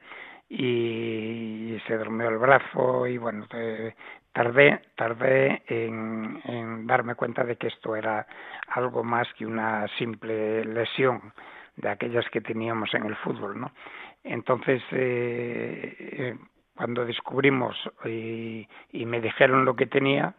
[0.48, 3.46] y se durmió el brazo y bueno,
[4.32, 8.26] tardé, tardé en, darme cuenta de que esto era
[8.68, 11.34] algo más que una simple lesión
[11.76, 13.70] de aquellas que teníamos en el fútbol, ¿no?
[14.24, 16.36] Entonces, eh, eh
[16.74, 20.36] cuando descubrimos y me dijeron lo que tenía,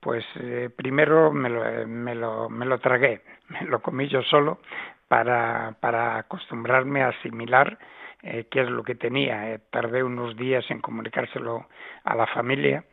[0.00, 4.60] pues eh, primero me lo, me, lo, me lo tragué, me lo comí yo solo
[5.08, 7.78] para, para acostumbrarme a asimilar
[8.22, 9.52] eh, qué es lo que tenía.
[9.52, 11.66] Eh, tardé unos días en comunicárselo
[12.04, 12.84] a la familia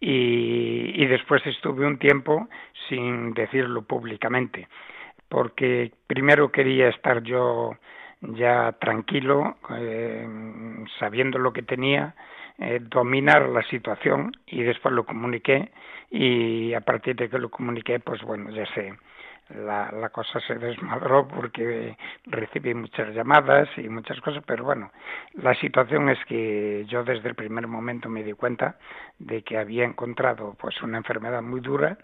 [0.00, 2.48] y, y después estuve un tiempo
[2.88, 4.68] sin decirlo públicamente,
[5.28, 7.76] porque primero quería estar yo
[8.20, 10.26] ya tranquilo, eh,
[10.98, 12.14] sabiendo lo que tenía,
[12.58, 15.70] eh, dominar la situación y después lo comuniqué
[16.10, 18.94] y a partir de que lo comuniqué, pues bueno, ya sé,
[19.54, 21.96] la, la cosa se desmadró porque
[22.26, 24.90] recibí muchas llamadas y muchas cosas, pero bueno,
[25.34, 28.76] la situación es que yo desde el primer momento me di cuenta
[29.18, 31.98] de que había encontrado pues una enfermedad muy dura,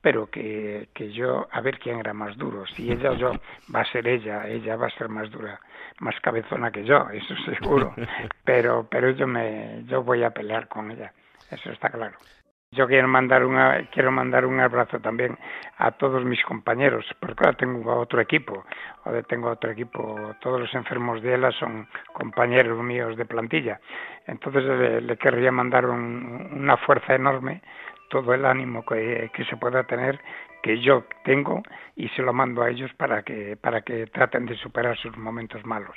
[0.00, 3.32] pero que, que yo, a ver quién era más duro, si ella o yo,
[3.74, 5.60] va a ser ella, ella va a ser más dura,
[6.00, 7.94] más cabezona que yo, eso seguro,
[8.44, 11.12] pero, pero yo me, yo voy a pelear con ella,
[11.50, 12.18] eso está claro.
[12.74, 15.36] Yo quiero mandar una, quiero mandar un abrazo también
[15.78, 18.64] a todos mis compañeros, porque ahora tengo otro equipo,
[19.04, 23.80] ahora tengo otro equipo, todos los enfermos de ELA son compañeros míos de plantilla.
[24.26, 24.64] Entonces
[25.02, 27.62] le, querría mandar una fuerza enorme,
[28.08, 30.20] todo el ánimo que, que se pueda tener,
[30.62, 31.62] que yo tengo,
[31.96, 35.64] y se lo mando a ellos para que, para que traten de superar sus momentos
[35.64, 35.96] malos.